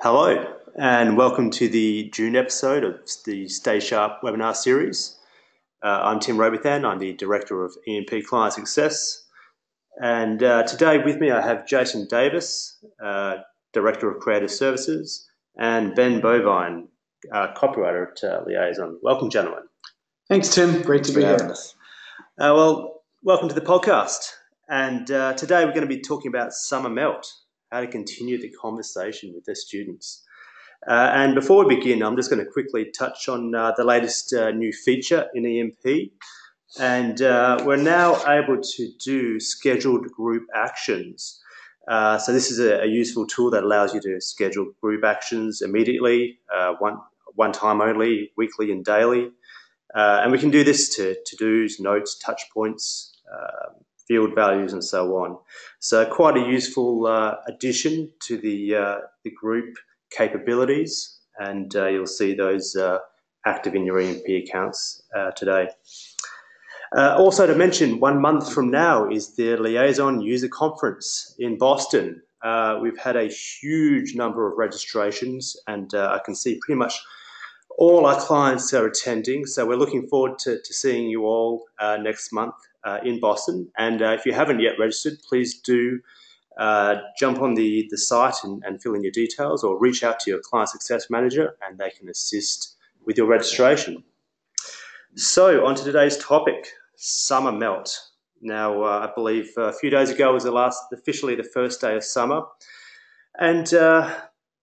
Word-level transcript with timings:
Hello, 0.00 0.44
and 0.78 1.16
welcome 1.16 1.50
to 1.52 1.70
the 1.70 2.10
June 2.10 2.36
episode 2.36 2.84
of 2.84 3.00
the 3.24 3.48
Stay 3.48 3.80
Sharp 3.80 4.20
webinar 4.22 4.54
series. 4.54 5.16
Uh, 5.82 6.00
I'm 6.02 6.20
Tim 6.20 6.36
Robithan, 6.36 6.84
I'm 6.84 6.98
the 6.98 7.14
Director 7.14 7.64
of 7.64 7.74
EMP 7.88 8.26
Client 8.28 8.52
Success. 8.52 9.24
And 10.02 10.42
uh, 10.42 10.64
today 10.64 10.98
with 11.02 11.16
me 11.16 11.30
I 11.30 11.40
have 11.40 11.66
Jason 11.66 12.06
Davis, 12.08 12.76
uh, 13.02 13.36
Director 13.72 14.10
of 14.10 14.20
Creative 14.20 14.50
Services, 14.50 15.26
and 15.56 15.94
Ben 15.94 16.20
Bovine, 16.20 16.88
uh, 17.32 17.54
Copywriter 17.54 18.08
at 18.10 18.22
uh, 18.22 18.42
Liaison. 18.46 18.98
Welcome, 19.02 19.30
gentlemen. 19.30 19.62
Thanks, 20.28 20.54
Tim. 20.54 20.82
Great 20.82 21.04
to 21.04 21.12
be 21.14 21.22
here. 21.22 21.54
Uh, 22.38 22.52
well, 22.54 23.02
welcome 23.22 23.48
to 23.48 23.54
the 23.54 23.62
podcast. 23.62 24.32
And 24.68 25.06
today 25.06 25.64
we're 25.64 25.72
going 25.72 25.80
to 25.80 25.86
be 25.86 26.02
talking 26.02 26.28
about 26.28 26.52
Summer 26.52 26.90
Melt 26.90 27.26
how 27.70 27.80
to 27.80 27.86
continue 27.86 28.40
the 28.40 28.50
conversation 28.50 29.32
with 29.34 29.44
their 29.44 29.54
students. 29.54 30.22
Uh, 30.86 31.10
and 31.14 31.34
before 31.34 31.66
we 31.66 31.76
begin, 31.76 32.02
I'm 32.02 32.16
just 32.16 32.30
going 32.30 32.44
to 32.44 32.50
quickly 32.50 32.90
touch 32.96 33.28
on 33.28 33.54
uh, 33.54 33.72
the 33.76 33.84
latest 33.84 34.32
uh, 34.32 34.50
new 34.50 34.72
feature 34.72 35.26
in 35.34 35.44
EMP. 35.44 36.12
And 36.78 37.20
uh, 37.22 37.62
we're 37.64 37.76
now 37.76 38.16
able 38.26 38.60
to 38.60 38.88
do 39.04 39.40
scheduled 39.40 40.10
group 40.12 40.46
actions. 40.54 41.40
Uh, 41.88 42.18
so 42.18 42.32
this 42.32 42.50
is 42.50 42.58
a, 42.58 42.82
a, 42.82 42.86
useful 42.86 43.26
tool 43.26 43.50
that 43.50 43.62
allows 43.62 43.94
you 43.94 44.00
to 44.00 44.20
schedule 44.20 44.72
group 44.80 45.04
actions 45.04 45.62
immediately, 45.62 46.40
uh, 46.52 46.74
one, 46.80 46.98
one 47.36 47.52
time 47.52 47.80
only, 47.80 48.32
weekly 48.36 48.72
and 48.72 48.84
daily. 48.84 49.30
and 49.94 50.32
we 50.32 50.38
can 50.38 50.50
do 50.50 50.64
this 50.64 50.94
to 50.96 51.16
to-dos, 51.24 51.78
notes, 51.78 52.18
touch 52.18 52.42
points, 52.52 53.16
um, 53.32 53.85
field 54.06 54.34
values 54.34 54.72
and 54.72 54.84
so 54.84 55.16
on. 55.16 55.36
So 55.80 56.04
quite 56.06 56.36
a 56.36 56.40
useful 56.40 57.06
uh, 57.06 57.36
addition 57.46 58.10
to 58.26 58.38
the, 58.38 58.74
uh, 58.74 58.98
the 59.24 59.30
group 59.30 59.76
capabilities 60.10 61.18
and 61.38 61.74
uh, 61.76 61.86
you'll 61.86 62.06
see 62.06 62.34
those 62.34 62.76
uh, 62.76 62.98
active 63.44 63.74
in 63.74 63.84
your 63.84 64.00
EMP 64.00 64.24
accounts 64.28 65.02
uh, 65.14 65.30
today. 65.32 65.68
Uh, 66.96 67.16
also 67.18 67.46
to 67.46 67.54
mention, 67.54 68.00
one 68.00 68.20
month 68.20 68.52
from 68.52 68.70
now 68.70 69.08
is 69.08 69.34
the 69.34 69.56
Liaison 69.56 70.20
User 70.20 70.48
Conference 70.48 71.34
in 71.38 71.58
Boston. 71.58 72.22
we've 72.80 72.98
had 72.98 73.16
a 73.16 73.28
huge 73.28 74.14
number 74.14 74.50
of 74.50 74.56
registrations 74.56 75.56
and 75.66 75.92
I 75.94 76.20
can 76.24 76.34
see 76.34 76.60
pretty 76.64 76.78
much 76.78 76.94
all 77.78 78.06
our 78.06 78.18
clients 78.18 78.72
are 78.72 78.86
attending. 78.86 79.44
So 79.44 79.66
we're 79.66 79.76
looking 79.76 80.06
forward 80.06 80.38
to, 80.40 80.58
to 80.62 80.74
seeing 80.74 81.10
you 81.10 81.26
all 81.26 81.66
next 82.00 82.32
month 82.32 82.54
uh, 82.86 83.00
in 83.04 83.20
Boston. 83.20 83.68
And 83.76 84.00
uh, 84.00 84.12
if 84.12 84.24
you 84.24 84.32
haven't 84.32 84.60
yet 84.60 84.74
registered, 84.78 85.18
please 85.28 85.60
do 85.60 86.00
uh, 86.56 86.96
jump 87.18 87.42
on 87.42 87.54
the, 87.54 87.86
the 87.90 87.98
site 87.98 88.36
and, 88.44 88.62
and, 88.64 88.80
fill 88.80 88.94
in 88.94 89.02
your 89.02 89.12
details 89.12 89.62
or 89.62 89.78
reach 89.78 90.02
out 90.02 90.18
to 90.20 90.30
your 90.30 90.40
client 90.40 90.70
success 90.70 91.10
manager 91.10 91.54
and 91.60 91.76
they 91.76 91.90
can 91.90 92.08
assist 92.08 92.76
with 93.04 93.18
your 93.18 93.26
registration. 93.26 94.02
So, 95.16 95.66
on 95.66 95.74
to 95.74 95.84
today's 95.84 96.16
topic 96.16 96.68
summer 96.94 97.52
melt. 97.52 97.94
Now, 98.40 98.82
uh, 98.82 99.06
I 99.06 99.12
believe 99.14 99.52
a 99.58 99.72
few 99.72 99.90
days 99.90 100.10
ago 100.10 100.32
was 100.32 100.44
the 100.44 100.50
last, 100.50 100.82
officially 100.92 101.34
the 101.34 101.44
first 101.44 101.80
day 101.80 101.94
of 101.94 102.04
summer. 102.04 102.42
And 103.38 103.72
uh, 103.74 104.14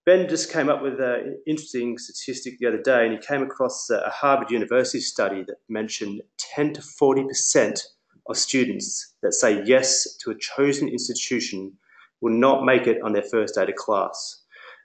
Ben 0.04 0.28
just 0.28 0.52
came 0.52 0.68
up 0.68 0.82
with 0.82 1.00
an 1.00 1.38
interesting 1.46 1.98
statistic 1.98 2.58
the 2.58 2.66
other 2.66 2.82
day, 2.82 3.04
and 3.04 3.12
he 3.12 3.18
came 3.18 3.42
across 3.42 3.88
a 3.90 4.10
Harvard 4.10 4.50
University 4.50 5.00
study 5.00 5.44
that 5.44 5.56
mentioned 5.68 6.22
10 6.38 6.74
to 6.74 6.82
40 6.82 7.24
percent 7.24 7.80
of 8.28 8.36
students 8.36 9.14
that 9.22 9.32
say 9.32 9.62
yes 9.64 10.16
to 10.16 10.30
a 10.30 10.38
chosen 10.38 10.88
institution 10.88 11.72
will 12.20 12.32
not 12.32 12.64
make 12.64 12.86
it 12.86 13.02
on 13.02 13.12
their 13.12 13.22
first 13.22 13.54
day 13.54 13.66
to 13.66 13.72
class. 13.72 14.42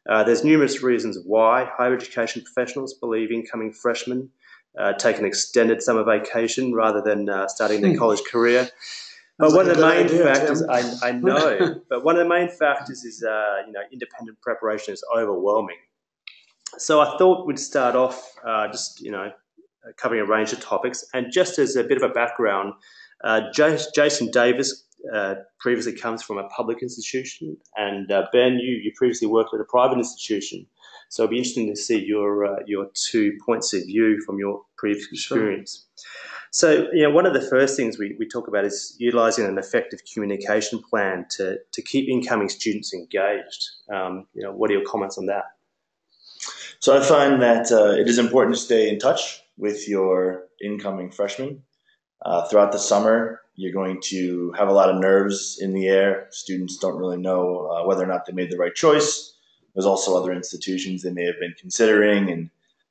Uh, 0.10 0.24
there's 0.24 0.44
numerous 0.44 0.82
reasons 0.82 1.18
why 1.26 1.70
higher 1.78 1.94
education 1.94 2.42
professionals 2.42 2.94
believe 2.96 3.32
incoming 3.32 3.72
freshmen 3.72 4.30
uh, 4.78 4.94
take 4.94 5.18
an 5.18 5.26
extended 5.26 5.82
summer 5.82 6.04
vacation 6.04 6.74
rather 6.74 7.02
than 7.02 7.30
uh, 7.30 7.48
starting 7.48 7.82
their 7.82 7.92
hmm. 7.92 7.98
college 7.98 8.22
career. 8.30 8.70
But 9.38 9.54
one 9.54 9.70
of 9.70 9.78
the 9.78 9.88
main 9.88 10.10
factors, 10.10 10.62
I, 10.64 11.08
I, 11.08 11.12
know, 11.14 11.82
but 11.90 12.04
one 12.04 12.18
of 12.18 12.24
the 12.24 12.30
main 12.30 12.50
factors 12.50 13.04
is, 13.06 13.24
uh, 13.24 13.64
you 13.66 13.72
know, 13.72 13.82
independent 13.92 14.42
preparation 14.42 14.94
is 14.94 15.04
overwhelming. 15.16 15.78
So 16.78 17.00
I 17.00 17.18
thought 17.18 17.48
we'd 17.48 17.58
start 17.58 17.96
off 17.96 18.34
uh, 18.46 18.68
just, 18.68 19.02
you 19.02 19.12
know, 19.12 19.32
covering 19.98 20.22
a 20.22 20.26
range 20.26 20.52
of 20.52 20.60
topics. 20.60 21.06
And 21.14 21.32
just 21.32 21.58
as 21.58 21.76
a 21.78 21.84
bit 21.84 21.98
of 21.98 22.04
a 22.04 22.14
background, 22.14 22.74
uh, 23.24 23.42
Jason 23.54 24.32
Davis 24.32 24.86
uh, 25.14 25.36
previously 25.60 25.94
comes 25.94 26.22
from 26.22 26.38
a 26.38 26.48
public 26.50 26.82
institution, 26.82 27.58
and 27.76 28.12
uh, 28.12 28.28
Ben, 28.34 28.54
you, 28.54 28.76
you 28.76 28.92
previously 28.96 29.28
worked 29.28 29.54
at 29.54 29.60
a 29.60 29.66
private 29.66 29.98
institution. 29.98 30.66
So 31.10 31.24
it'll 31.24 31.32
be 31.32 31.38
interesting 31.38 31.68
to 31.68 31.76
see 31.76 32.00
your 32.00 32.46
uh, 32.46 32.60
your 32.66 32.88
two 32.94 33.34
points 33.46 33.74
of 33.74 33.84
view 33.86 34.22
from 34.26 34.38
your 34.38 34.62
previous 34.78 35.08
experience. 35.12 35.86
Sure. 35.96 36.06
So, 36.52 36.88
you 36.94 37.04
know, 37.04 37.12
one 37.12 37.28
of 37.28 37.34
the 37.34 37.42
first 37.42 37.78
things 37.78 38.00
we, 38.00 38.16
we 38.18 38.28
talk 38.28 38.48
about 38.48 38.66
is 38.66 38.96
utilising 38.98 39.46
an 39.46 39.60
effective 39.60 40.00
communication 40.12 40.82
plan 40.90 41.26
to, 41.32 41.58
to 41.72 41.82
keep 41.82 42.10
incoming 42.10 42.50
students 42.50 42.92
engaged. 42.92 43.70
Um, 43.94 44.26
you 44.34 44.42
know, 44.42 44.52
what 44.52 44.72
are 44.72 44.74
your 44.74 44.86
comments 44.86 45.18
on 45.20 45.28
that? 45.28 45.44
So 46.80 46.98
I 46.98 47.04
find 47.04 47.42
that 47.42 47.72
uh, 47.72 47.92
it 47.92 48.08
is 48.08 48.18
important 48.18 48.56
to 48.56 48.62
stay 48.62 48.90
in 48.90 48.98
touch 48.98 49.44
with 49.58 49.88
your 49.88 50.46
incoming 50.64 51.12
freshmen 51.12 51.62
uh, 52.24 52.48
throughout 52.48 52.72
the 52.72 52.80
summer, 52.80 53.42
you're 53.56 53.74
going 53.74 54.00
to 54.02 54.54
have 54.58 54.70
a 54.70 54.74
lot 54.74 54.90
of 54.90 55.00
nerves 55.00 55.58
in 55.60 55.74
the 55.74 55.88
air. 55.88 56.28
Students 56.32 56.78
don't 56.78 56.98
really 56.98 57.18
know 57.18 57.68
uh, 57.68 57.86
whether 57.86 58.04
or 58.04 58.08
not 58.08 58.26
they 58.26 58.34
made 58.34 58.52
the 58.52 58.58
right 58.58 58.74
choice. 58.74 59.34
There's 59.74 59.86
also 59.86 60.18
other 60.18 60.32
institutions 60.32 61.02
they 61.02 61.12
may 61.12 61.26
have 61.26 61.40
been 61.40 61.56
considering, 61.60 62.30
and 62.30 62.50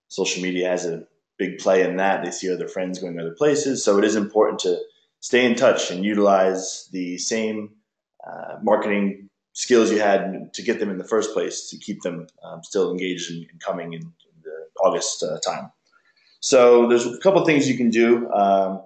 social 0.08 0.42
media 0.42 0.68
has 0.68 0.86
a 0.86 1.04
big 1.38 1.58
play 1.58 1.82
in 1.82 1.96
that. 1.96 2.24
They 2.24 2.30
see 2.30 2.52
other 2.52 2.68
friends 2.68 2.98
going 2.98 3.18
other 3.18 3.34
places. 3.34 3.82
So 3.84 3.98
it 3.98 4.04
is 4.04 4.16
important 4.16 4.58
to 4.60 4.78
stay 5.20 5.44
in 5.44 5.54
touch 5.54 5.90
and 5.90 6.04
utilize 6.04 6.88
the 6.92 7.18
same 7.18 7.70
uh, 8.26 8.56
marketing 8.62 9.28
skills 9.52 9.90
you 9.90 10.00
had 10.00 10.52
to 10.54 10.62
get 10.62 10.78
them 10.78 10.90
in 10.90 10.98
the 10.98 11.04
first 11.04 11.32
place 11.32 11.68
to 11.70 11.78
keep 11.78 12.02
them 12.02 12.26
um, 12.44 12.62
still 12.62 12.90
engaged 12.90 13.30
and, 13.30 13.46
coming 13.60 13.92
in, 13.92 14.02
in, 14.02 14.42
the 14.44 14.66
August 14.80 15.22
uh, 15.22 15.38
time. 15.40 15.70
So 16.40 16.88
there's 16.88 17.06
a 17.06 17.18
couple 17.18 17.44
things 17.44 17.68
you 17.68 17.76
can 17.76 17.90
do. 17.90 18.30
Um, 18.30 18.82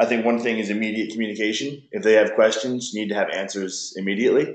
I 0.00 0.06
think 0.06 0.24
one 0.24 0.38
thing 0.38 0.58
is 0.58 0.70
immediate 0.70 1.12
communication. 1.12 1.82
If 1.92 2.02
they 2.02 2.14
have 2.14 2.34
questions, 2.34 2.94
need 2.94 3.10
to 3.10 3.14
have 3.14 3.28
answers 3.28 3.92
immediately. 3.96 4.54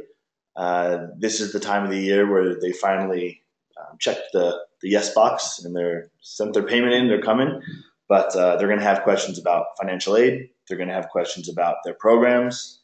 Uh, 0.56 1.08
this 1.20 1.40
is 1.40 1.54
the 1.54 1.60
time 1.60 1.84
of 1.84 1.92
the 1.92 2.00
year 2.00 2.30
where 2.30 2.60
they 2.60 2.72
finally 2.72 3.44
um, 3.80 3.98
check 4.00 4.18
the, 4.34 4.60
the 4.82 4.90
yes 4.90 5.14
box 5.14 5.64
and 5.64 5.76
they're 5.76 6.10
sent 6.22 6.56
their 6.56 6.64
payment 6.64 6.94
in, 6.94 7.08
they're 7.08 7.22
coming. 7.22 7.62
But 8.10 8.36
uh, 8.36 8.56
they're 8.56 8.68
going 8.68 8.80
to 8.80 8.86
have 8.86 9.04
questions 9.04 9.38
about 9.38 9.68
financial 9.80 10.18
aid. 10.18 10.50
They're 10.68 10.78
going 10.78 10.90
to 10.90 10.96
have 10.96 11.10
questions 11.10 11.48
about 11.48 11.78
their 11.86 11.94
programs. 11.94 12.82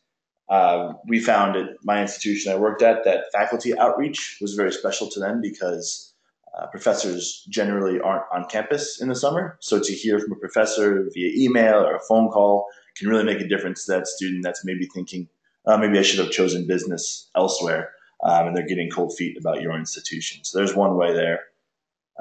Uh, 0.48 0.94
we 1.08 1.20
found 1.20 1.56
at 1.56 1.70
my 1.84 2.00
institution 2.00 2.52
I 2.52 2.58
worked 2.58 2.84
at 2.84 3.06
that 3.06 3.26
faculty 3.34 3.76
outreach 3.76 4.38
was 4.40 4.54
very 4.54 4.72
special 4.72 5.10
to 5.10 5.20
them 5.20 5.42
because 5.42 6.11
uh, 6.58 6.68
professors 6.68 7.46
generally 7.50 8.00
aren't 8.00 8.26
on 8.34 8.46
campus 8.46 9.02
in 9.02 9.08
the 9.08 9.16
summer. 9.16 9.58
So 9.62 9.80
to 9.80 9.94
hear 9.94 10.20
from 10.20 10.34
a 10.34 10.36
professor 10.36 11.10
via 11.14 11.32
email 11.36 11.76
or 11.76 11.96
a 11.96 12.02
phone 12.02 12.30
call 12.30 12.68
can 12.98 13.08
really 13.08 13.24
make 13.24 13.40
a 13.40 13.48
difference 13.48 13.86
to 13.86 13.94
that 13.94 14.08
student 14.08 14.44
that's 14.44 14.66
maybe 14.66 14.86
thinking, 14.94 15.30
uh, 15.66 15.78
maybe 15.78 15.98
I 15.98 16.02
should 16.02 16.20
have 16.20 16.32
chosen 16.32 16.68
business 16.68 17.30
elsewhere. 17.36 17.92
Um, 18.24 18.48
and 18.48 18.56
they're 18.56 18.68
getting 18.68 18.90
cold 18.90 19.16
feet 19.18 19.38
about 19.38 19.62
your 19.62 19.76
institution. 19.76 20.44
So 20.44 20.58
there's 20.58 20.76
one 20.76 20.96
way 20.96 21.14
there. 21.14 21.40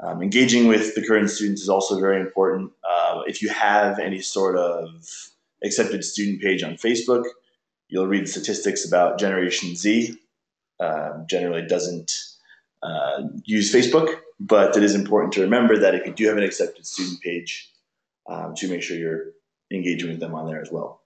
Um, 0.01 0.21
engaging 0.23 0.67
with 0.67 0.95
the 0.95 1.05
current 1.05 1.29
students 1.29 1.61
is 1.61 1.69
also 1.69 1.99
very 1.99 2.19
important. 2.19 2.71
Uh, 2.89 3.21
if 3.27 3.41
you 3.41 3.49
have 3.49 3.99
any 3.99 4.19
sort 4.19 4.57
of 4.57 4.89
accepted 5.63 6.03
student 6.03 6.41
page 6.41 6.63
on 6.63 6.73
Facebook, 6.73 7.25
you'll 7.89 8.07
read 8.07 8.27
statistics 8.27 8.83
about 8.83 9.19
Generation 9.19 9.75
Z. 9.75 10.17
Um, 10.79 11.25
generally 11.29 11.67
doesn't 11.67 12.11
uh, 12.83 13.23
use 13.45 13.73
Facebook, 13.73 14.15
but 14.39 14.75
it 14.75 14.83
is 14.83 14.95
important 14.95 15.33
to 15.33 15.41
remember 15.41 15.77
that 15.77 15.95
if 15.95 16.05
you 16.05 16.13
do 16.13 16.27
have 16.27 16.37
an 16.37 16.43
accepted 16.43 16.85
student 16.85 17.21
page, 17.21 17.71
um, 18.29 18.53
to 18.55 18.69
make 18.69 18.81
sure 18.81 18.97
you're 18.97 19.31
engaging 19.71 20.09
with 20.09 20.19
them 20.19 20.33
on 20.33 20.47
there 20.47 20.61
as 20.61 20.71
well. 20.71 21.01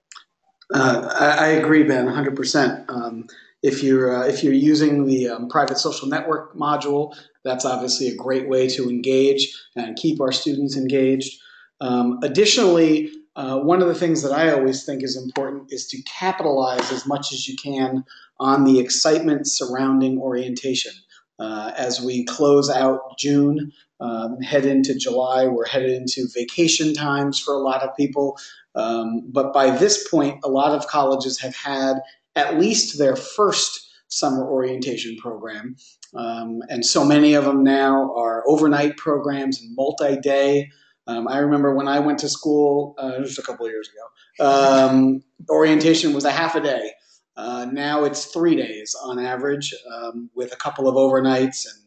Uh, 0.72 1.14
I, 1.18 1.48
agree, 1.48 1.84
Ben, 1.84 2.06
100%. 2.06 2.84
Um, 2.88 3.26
if 3.62 3.82
you're 3.82 4.14
uh, 4.14 4.26
if 4.26 4.44
you're 4.44 4.52
using 4.52 5.06
the 5.06 5.28
um, 5.28 5.48
private 5.48 5.78
social 5.78 6.08
network 6.08 6.54
module, 6.54 7.16
that's 7.44 7.64
obviously 7.64 8.08
a 8.08 8.14
great 8.14 8.48
way 8.48 8.68
to 8.68 8.88
engage 8.88 9.52
and 9.76 9.96
keep 9.96 10.20
our 10.20 10.32
students 10.32 10.76
engaged. 10.76 11.40
Um, 11.80 12.18
additionally, 12.22 13.10
uh, 13.34 13.58
one 13.58 13.82
of 13.82 13.88
the 13.88 13.94
things 13.94 14.22
that 14.22 14.32
I 14.32 14.52
always 14.52 14.84
think 14.84 15.02
is 15.02 15.16
important 15.16 15.72
is 15.72 15.86
to 15.88 16.02
capitalize 16.02 16.90
as 16.92 17.06
much 17.06 17.32
as 17.32 17.48
you 17.48 17.56
can 17.56 18.04
on 18.38 18.64
the 18.64 18.78
excitement 18.78 19.46
surrounding 19.46 20.18
orientation. 20.18 20.92
Uh, 21.38 21.72
as 21.76 22.00
we 22.00 22.24
close 22.24 22.70
out 22.70 23.18
June, 23.18 23.72
um, 24.00 24.40
head 24.40 24.64
into 24.64 24.94
July, 24.94 25.46
we're 25.46 25.66
headed 25.66 25.90
into 25.90 26.26
vacation 26.34 26.94
times 26.94 27.38
for 27.38 27.54
a 27.54 27.58
lot 27.58 27.82
of 27.82 27.94
people. 27.96 28.38
Um, 28.74 29.22
but 29.26 29.52
by 29.52 29.70
this 29.70 30.08
point, 30.08 30.40
a 30.44 30.48
lot 30.48 30.72
of 30.72 30.86
colleges 30.86 31.38
have 31.40 31.54
had 31.54 31.96
at 32.34 32.58
least 32.58 32.98
their 32.98 33.16
first 33.16 33.86
summer 34.08 34.48
orientation 34.48 35.16
program. 35.16 35.76
Um, 36.14 36.62
and 36.68 36.84
so 36.84 37.04
many 37.04 37.34
of 37.34 37.44
them 37.44 37.62
now 37.62 38.14
are 38.14 38.44
overnight 38.46 38.96
programs 38.96 39.60
and 39.60 39.74
multi 39.74 40.18
day. 40.18 40.70
Um, 41.06 41.28
I 41.28 41.38
remember 41.38 41.74
when 41.74 41.88
I 41.88 42.00
went 42.00 42.18
to 42.20 42.28
school, 42.28 42.94
uh, 42.98 43.18
just 43.20 43.38
a 43.38 43.42
couple 43.42 43.66
of 43.66 43.72
years 43.72 43.88
ago, 43.88 44.46
um, 44.48 45.22
orientation 45.48 46.12
was 46.12 46.24
a 46.24 46.30
half 46.30 46.54
a 46.54 46.60
day. 46.60 46.92
Uh, 47.36 47.66
now 47.70 48.04
it's 48.04 48.26
three 48.26 48.56
days 48.56 48.94
on 49.02 49.18
average, 49.18 49.74
um, 49.94 50.30
with 50.34 50.52
a 50.52 50.56
couple 50.56 50.88
of 50.88 50.94
overnights 50.94 51.66
and 51.66 51.82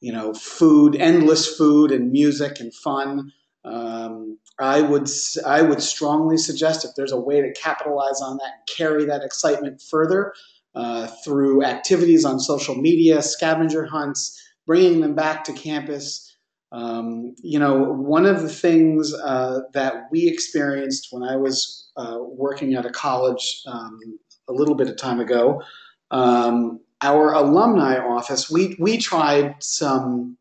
you 0.00 0.12
know 0.12 0.32
food, 0.34 0.96
endless 0.96 1.56
food 1.56 1.90
and 1.90 2.12
music 2.12 2.60
and 2.60 2.74
fun. 2.74 3.32
Um, 3.64 4.38
I 4.60 4.82
would 4.82 5.08
I 5.44 5.62
would 5.62 5.82
strongly 5.82 6.36
suggest 6.36 6.84
if 6.84 6.92
there's 6.96 7.12
a 7.12 7.20
way 7.20 7.40
to 7.40 7.52
capitalize 7.54 8.20
on 8.20 8.36
that 8.36 8.52
and 8.58 8.76
carry 8.76 9.04
that 9.06 9.22
excitement 9.24 9.82
further 9.82 10.32
uh, 10.74 11.08
through 11.24 11.64
activities 11.64 12.24
on 12.24 12.38
social 12.38 12.74
media, 12.74 13.22
scavenger 13.22 13.84
hunts, 13.84 14.40
bringing 14.66 15.00
them 15.00 15.14
back 15.14 15.44
to 15.44 15.52
campus. 15.52 16.30
Um, 16.72 17.34
you 17.40 17.58
know, 17.58 17.84
one 17.84 18.26
of 18.26 18.42
the 18.42 18.48
things 18.48 19.14
uh, 19.14 19.60
that 19.74 20.08
we 20.10 20.28
experienced 20.28 21.08
when 21.12 21.22
I 21.22 21.36
was 21.36 21.88
uh, 21.96 22.18
working 22.20 22.74
at 22.74 22.84
a 22.84 22.90
college 22.90 23.62
um, 23.66 23.98
a 24.48 24.52
little 24.52 24.74
bit 24.74 24.88
of 24.88 24.96
time 24.96 25.20
ago, 25.20 25.62
um, 26.10 26.80
our 27.02 27.32
alumni 27.32 27.98
office, 27.98 28.50
we, 28.50 28.76
we 28.78 28.98
tried 28.98 29.56
some, 29.62 30.36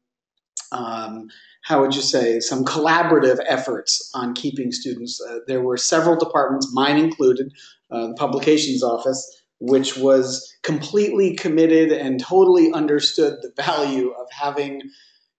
um, 0.72 1.30
how 1.64 1.82
would 1.82 1.96
you 1.96 2.02
say, 2.02 2.40
some 2.40 2.64
collaborative 2.64 3.40
efforts 3.48 4.10
on 4.14 4.34
keeping 4.34 4.72
students. 4.72 5.22
Uh, 5.22 5.40
there 5.48 5.62
were 5.62 5.78
several 5.78 6.18
departments, 6.18 6.74
mine 6.74 6.98
included, 6.98 7.52
uh, 7.92 8.08
the 8.08 8.14
publications 8.16 8.84
office, 8.84 9.44
which 9.60 9.98
was 9.98 10.54
completely 10.64 11.36
committed 11.36 11.92
and 11.92 12.20
totally 12.20 12.72
understood 12.74 13.38
the 13.42 13.52
value 13.62 14.12
of 14.12 14.28
having 14.32 14.82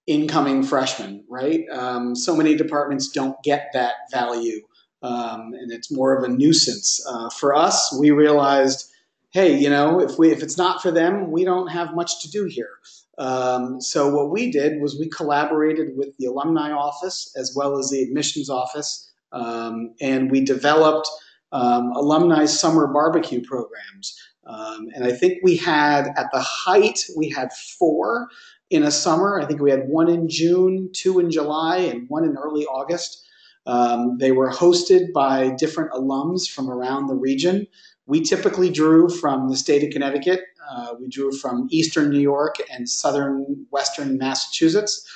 incoming 0.06 0.62
freshmen, 0.62 1.24
right? 1.28 1.64
Um, 1.70 2.14
so 2.14 2.36
many 2.36 2.54
departments 2.54 3.08
don't 3.08 3.36
get 3.42 3.70
that 3.72 3.94
value 4.10 4.60
um, 5.04 5.52
and 5.52 5.70
it's 5.70 5.92
more 5.92 6.16
of 6.16 6.24
a 6.24 6.28
nuisance. 6.28 7.04
Uh, 7.06 7.28
for 7.28 7.54
us, 7.54 7.94
we 8.00 8.10
realized, 8.10 8.90
hey, 9.32 9.56
you 9.56 9.68
know, 9.68 10.00
if 10.00 10.18
we 10.18 10.32
if 10.32 10.42
it's 10.42 10.56
not 10.56 10.80
for 10.80 10.90
them, 10.90 11.30
we 11.30 11.44
don't 11.44 11.68
have 11.68 11.94
much 11.94 12.22
to 12.22 12.30
do 12.30 12.46
here. 12.46 12.70
Um, 13.18 13.80
so 13.80 14.08
what 14.08 14.30
we 14.30 14.50
did 14.50 14.80
was 14.80 14.98
we 14.98 15.08
collaborated 15.08 15.96
with 15.96 16.16
the 16.16 16.24
alumni 16.24 16.72
office 16.72 17.32
as 17.36 17.54
well 17.54 17.78
as 17.78 17.90
the 17.90 18.02
admissions 18.02 18.48
office, 18.48 19.12
um, 19.32 19.94
and 20.00 20.30
we 20.30 20.40
developed 20.40 21.08
um, 21.52 21.92
alumni 21.92 22.46
summer 22.46 22.86
barbecue 22.86 23.42
programs. 23.42 24.18
Um, 24.46 24.88
and 24.94 25.04
I 25.04 25.12
think 25.12 25.38
we 25.42 25.56
had 25.56 26.08
at 26.16 26.30
the 26.32 26.40
height 26.40 26.98
we 27.16 27.28
had 27.28 27.52
four 27.78 28.28
in 28.70 28.82
a 28.82 28.90
summer. 28.90 29.38
I 29.38 29.44
think 29.44 29.60
we 29.60 29.70
had 29.70 29.86
one 29.86 30.08
in 30.08 30.28
June, 30.30 30.88
two 30.94 31.18
in 31.18 31.30
July, 31.30 31.76
and 31.76 32.08
one 32.08 32.24
in 32.24 32.36
early 32.38 32.64
August. 32.64 33.24
Um, 33.66 34.18
they 34.18 34.32
were 34.32 34.50
hosted 34.50 35.12
by 35.12 35.50
different 35.50 35.92
alums 35.92 36.48
from 36.48 36.70
around 36.70 37.06
the 37.06 37.14
region. 37.14 37.66
We 38.06 38.20
typically 38.20 38.70
drew 38.70 39.08
from 39.08 39.48
the 39.48 39.56
state 39.56 39.82
of 39.82 39.90
Connecticut. 39.90 40.40
Uh, 40.70 40.94
we 41.00 41.08
drew 41.08 41.32
from 41.32 41.68
eastern 41.70 42.10
New 42.10 42.20
York 42.20 42.56
and 42.70 42.88
southern 42.88 43.66
western 43.70 44.18
Massachusetts. 44.18 45.06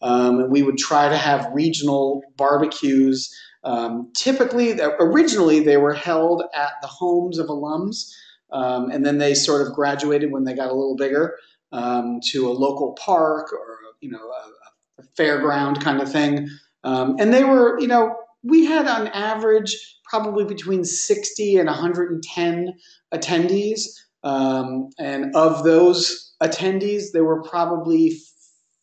Um, 0.00 0.40
and 0.40 0.50
we 0.50 0.62
would 0.62 0.78
try 0.78 1.08
to 1.08 1.16
have 1.16 1.50
regional 1.52 2.22
barbecues. 2.36 3.34
Um, 3.64 4.10
typically, 4.16 4.80
originally, 5.00 5.60
they 5.60 5.76
were 5.76 5.94
held 5.94 6.44
at 6.54 6.72
the 6.80 6.86
homes 6.86 7.38
of 7.38 7.48
alums, 7.48 8.10
um, 8.52 8.90
and 8.90 9.04
then 9.04 9.18
they 9.18 9.34
sort 9.34 9.66
of 9.66 9.74
graduated 9.74 10.30
when 10.30 10.44
they 10.44 10.54
got 10.54 10.70
a 10.70 10.74
little 10.74 10.96
bigger 10.96 11.36
um, 11.72 12.20
to 12.30 12.48
a 12.48 12.52
local 12.52 12.92
park 12.92 13.52
or 13.52 13.78
you 14.00 14.10
know 14.10 14.18
a, 14.18 15.02
a 15.02 15.04
fairground 15.16 15.82
kind 15.82 16.00
of 16.00 16.10
thing. 16.10 16.48
Um, 16.88 17.16
and 17.18 17.32
they 17.34 17.44
were, 17.44 17.78
you 17.80 17.86
know, 17.86 18.16
we 18.42 18.64
had 18.64 18.86
on 18.86 19.08
average 19.08 19.76
probably 20.04 20.44
between 20.44 20.84
60 20.84 21.56
and 21.56 21.66
110 21.66 22.74
attendees. 23.12 23.82
Um, 24.24 24.88
and 24.98 25.34
of 25.34 25.64
those 25.64 26.32
attendees, 26.42 27.12
there 27.12 27.24
were 27.24 27.42
probably 27.42 28.16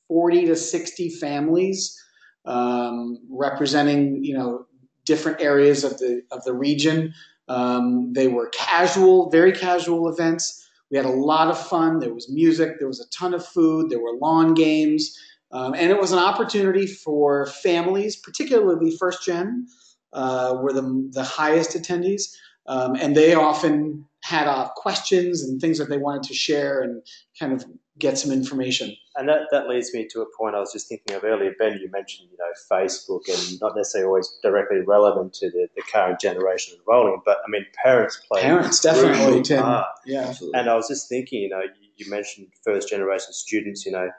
40 0.08 0.46
to 0.48 0.56
60 0.56 1.10
families 1.10 2.00
um, 2.46 3.18
representing, 3.30 4.24
you 4.24 4.38
know, 4.38 4.66
different 5.06 5.42
areas 5.42 5.84
of 5.84 5.98
the 5.98 6.22
of 6.32 6.44
the 6.44 6.54
region. 6.54 7.14
Um, 7.48 8.14
they 8.14 8.28
were 8.28 8.50
casual, 8.50 9.30
very 9.30 9.52
casual 9.52 10.10
events. 10.10 10.68
We 10.92 10.98
had 10.98 11.06
a 11.06 11.10
lot 11.10 11.50
of 11.50 11.60
fun. 11.60 12.00
There 12.00 12.14
was 12.14 12.30
music. 12.30 12.78
There 12.78 12.88
was 12.88 13.00
a 13.00 13.10
ton 13.10 13.34
of 13.34 13.46
food. 13.46 13.90
There 13.90 14.00
were 14.00 14.18
lawn 14.22 14.54
games. 14.54 15.18
Um, 15.56 15.74
and 15.74 15.90
it 15.90 15.98
was 15.98 16.12
an 16.12 16.20
opportunity 16.20 16.86
for 16.86 17.46
families, 17.46 18.18
particularly 18.18 18.94
first 19.00 19.24
gen, 19.24 19.68
uh, 20.12 20.58
were 20.62 20.74
the, 20.74 21.10
the 21.14 21.24
highest 21.24 21.72
attendees. 21.72 22.36
Um, 22.68 22.96
and 22.96 23.16
they 23.16 23.36
often 23.36 24.06
had 24.22 24.48
uh, 24.48 24.68
questions 24.76 25.44
and 25.44 25.62
things 25.62 25.78
that 25.78 25.88
they 25.88 25.98
wanted 25.98 26.24
to 26.24 26.34
share 26.34 26.82
and 26.82 27.02
kind 27.40 27.54
of 27.54 27.64
get 27.98 28.18
some 28.18 28.34
information. 28.34 28.94
And 29.16 29.30
that, 29.30 29.44
that 29.52 29.70
leads 29.70 29.94
me 29.94 30.06
to 30.12 30.22
a 30.24 30.26
point 30.38 30.56
I 30.56 30.60
was 30.60 30.74
just 30.74 30.90
thinking 30.90 31.16
of 31.16 31.24
earlier. 31.24 31.54
Ben, 31.58 31.80
you 31.82 31.90
mentioned, 31.90 32.28
you 32.30 32.38
know, 32.38 32.52
Facebook 32.70 33.22
and 33.30 33.62
not 33.62 33.78
necessarily 33.78 34.08
always 34.08 34.38
directly 34.44 34.82
relevant 34.82 35.34
to 35.36 35.50
the, 35.50 35.70
the 35.74 35.84
current 35.84 36.20
generation 36.20 36.78
enrolling, 36.78 37.22
but 37.24 37.38
I 37.48 37.50
mean, 37.50 37.66
parents 37.82 38.20
play 38.28 38.42
parents 38.42 38.82
definitely 38.82 39.42
Tim. 39.42 39.64
Yeah, 40.06 40.26
absolutely. 40.28 40.60
And 40.60 40.70
I 40.70 40.76
was 40.76 40.90
just 40.90 41.08
thinking, 41.08 41.44
you 41.44 41.50
know, 41.50 41.62
you, 41.62 41.90
you 41.96 42.12
mentioned 42.12 42.48
first 42.62 42.90
generation 42.90 43.32
students, 43.32 43.86
you 43.86 43.94
know, 43.94 44.10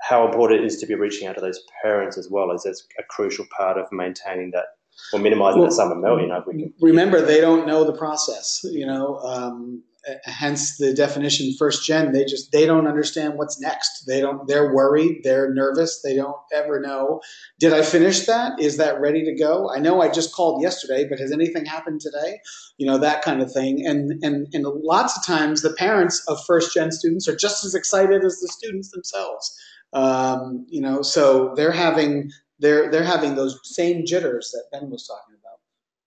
how 0.00 0.26
important 0.26 0.60
it 0.60 0.66
is 0.66 0.78
to 0.78 0.86
be 0.86 0.94
reaching 0.94 1.26
out 1.26 1.34
to 1.34 1.40
those 1.40 1.60
parents 1.82 2.16
as 2.16 2.28
well 2.30 2.52
as 2.52 2.64
it's 2.64 2.86
a 2.98 3.02
crucial 3.02 3.46
part 3.56 3.78
of 3.78 3.86
maintaining 3.92 4.50
that 4.52 4.66
or 5.12 5.18
minimizing 5.18 5.60
well, 5.60 5.68
that 5.68 5.74
summer 5.74 5.94
melt. 5.94 6.20
You 6.20 6.28
know, 6.28 6.42
can 6.42 6.72
remember 6.80 7.20
they 7.20 7.40
don't 7.40 7.66
know 7.66 7.84
the 7.84 7.92
process. 7.92 8.60
You 8.64 8.86
know, 8.86 9.18
um, 9.18 9.82
hence 10.24 10.76
the 10.76 10.92
definition 10.94 11.54
first 11.58 11.84
gen. 11.84 12.12
They 12.12 12.24
just 12.24 12.52
they 12.52 12.66
don't 12.66 12.86
understand 12.86 13.34
what's 13.36 13.60
next. 13.60 14.04
They 14.06 14.20
don't. 14.20 14.46
They're 14.46 14.72
worried. 14.72 15.20
They're 15.22 15.52
nervous. 15.52 16.00
They 16.02 16.16
don't 16.16 16.36
ever 16.52 16.80
know. 16.80 17.20
Did 17.58 17.72
I 17.72 17.82
finish 17.82 18.26
that? 18.26 18.58
Is 18.60 18.76
that 18.78 19.00
ready 19.00 19.24
to 19.24 19.34
go? 19.34 19.70
I 19.74 19.78
know 19.78 20.00
I 20.00 20.08
just 20.08 20.34
called 20.34 20.62
yesterday, 20.62 21.06
but 21.08 21.18
has 21.18 21.32
anything 21.32 21.64
happened 21.64 22.00
today? 22.00 22.40
You 22.76 22.86
know 22.86 22.98
that 22.98 23.22
kind 23.22 23.42
of 23.42 23.52
thing. 23.52 23.86
And 23.86 24.22
and 24.24 24.48
and 24.52 24.64
lots 24.64 25.16
of 25.16 25.24
times 25.24 25.62
the 25.62 25.74
parents 25.74 26.22
of 26.28 26.44
first 26.44 26.74
gen 26.74 26.90
students 26.92 27.28
are 27.28 27.36
just 27.36 27.64
as 27.64 27.74
excited 27.74 28.24
as 28.24 28.40
the 28.40 28.48
students 28.48 28.90
themselves. 28.90 29.56
Um, 29.92 30.66
you 30.68 30.80
know, 30.80 31.02
so 31.02 31.54
they're 31.54 31.72
having 31.72 32.30
they're 32.58 32.90
they're 32.90 33.04
having 33.04 33.34
those 33.34 33.58
same 33.62 34.04
jitters 34.04 34.50
that 34.52 34.64
Ben 34.72 34.90
was 34.90 35.06
talking 35.06 35.34
about. 35.40 35.58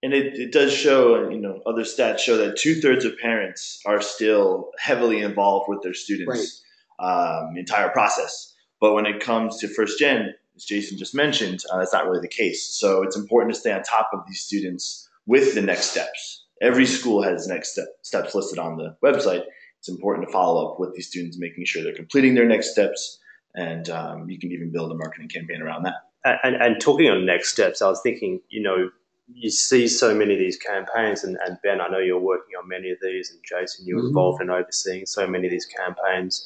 And 0.04 0.14
it, 0.14 0.34
it 0.40 0.52
does 0.52 0.74
show, 0.74 1.30
you 1.30 1.40
know, 1.40 1.62
other 1.66 1.84
stats 1.84 2.20
show 2.20 2.38
that 2.38 2.58
two 2.58 2.82
thirds 2.82 3.06
of 3.06 3.18
parents 3.20 3.80
are 3.86 4.02
still 4.02 4.72
heavily 4.80 5.22
involved 5.22 5.70
with 5.70 5.84
their 5.84 5.94
students' 5.94 6.64
right. 7.00 7.38
um, 7.44 7.56
entire 7.56 7.90
process. 7.90 8.54
But 8.80 8.94
when 8.94 9.06
it 9.06 9.20
comes 9.20 9.58
to 9.60 9.68
first 9.68 10.00
gen, 10.00 10.34
as 10.56 10.66
Jason 10.66 10.98
just 10.98 11.14
mentioned, 11.14 11.64
uh, 11.72 11.78
that's 11.78 11.94
not 11.94 12.08
really 12.08 12.22
the 12.22 12.28
case. 12.28 12.68
So 12.80 13.04
it's 13.04 13.16
important 13.16 13.54
to 13.54 13.60
stay 13.60 13.72
on 13.72 13.84
top 13.84 14.10
of 14.12 14.22
these 14.28 14.44
students 14.44 15.08
with 15.28 15.54
the 15.54 15.62
next 15.62 15.92
steps. 15.92 16.46
Every 16.62 16.88
school 16.88 17.22
has 17.22 17.48
next 17.48 17.74
step, 17.74 17.88
steps 18.02 18.34
listed 18.34 18.58
on 18.58 18.78
the 18.78 18.96
website. 19.04 19.44
It's 19.80 19.90
important 19.90 20.28
to 20.28 20.32
follow 20.32 20.72
up 20.72 20.80
with 20.80 20.94
these 20.96 21.08
students, 21.08 21.38
making 21.40 21.66
sure 21.66 21.84
they're 21.84 21.94
completing 21.94 22.34
their 22.34 22.48
next 22.48 22.72
steps 22.72 23.20
and 23.56 23.90
um, 23.90 24.30
you 24.30 24.40
can 24.40 24.52
even 24.52 24.72
build 24.72 24.92
a 24.92 24.96
marketing 24.96 25.28
campaign 25.28 25.62
around 25.62 25.84
that. 25.84 25.96
And, 26.44 26.56
and, 26.56 26.80
talking 26.80 27.10
on 27.10 27.26
next 27.26 27.50
steps, 27.50 27.82
I 27.82 27.88
was 27.88 28.00
thinking, 28.02 28.42
you 28.50 28.62
know, 28.62 28.92
you 29.34 29.50
see 29.50 29.88
so 29.88 30.14
many 30.14 30.34
of 30.34 30.40
these 30.40 30.58
campaigns, 30.58 31.24
and, 31.24 31.38
and 31.46 31.58
Ben, 31.64 31.82
I 31.82 31.88
know 31.88 31.98
you're 31.98 32.20
working 32.20 32.54
on 32.62 32.68
many 32.68 32.92
of 32.92 33.00
these, 33.02 33.32
and 33.32 33.40
Jason, 33.44 33.88
you're 33.88 34.00
mm-hmm. 34.00 34.08
involved 34.10 34.42
in 34.42 34.50
overseeing 34.50 35.06
so 35.08 35.26
many 35.26 35.48
of 35.48 35.52
these 35.52 35.66
campaigns. 35.66 36.46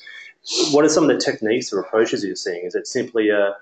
What 0.72 0.86
are 0.86 0.90
some 0.90 1.10
of 1.10 1.10
the 1.10 1.18
techniques 1.18 1.74
or 1.74 1.80
approaches 1.80 2.24
you're 2.24 2.36
seeing? 2.36 2.66
Is 2.66 2.76
it 2.76 2.88
simply 2.88 3.30
a 3.30 3.56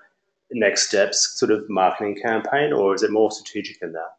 next 0.52 0.86
steps 0.86 1.38
sort 1.38 1.50
of 1.50 1.68
marketing 1.68 2.16
campaign, 2.22 2.72
or 2.72 2.94
is 2.94 3.02
it 3.02 3.10
more 3.10 3.30
strategic 3.30 3.80
than 3.80 3.92
that? 3.92 4.16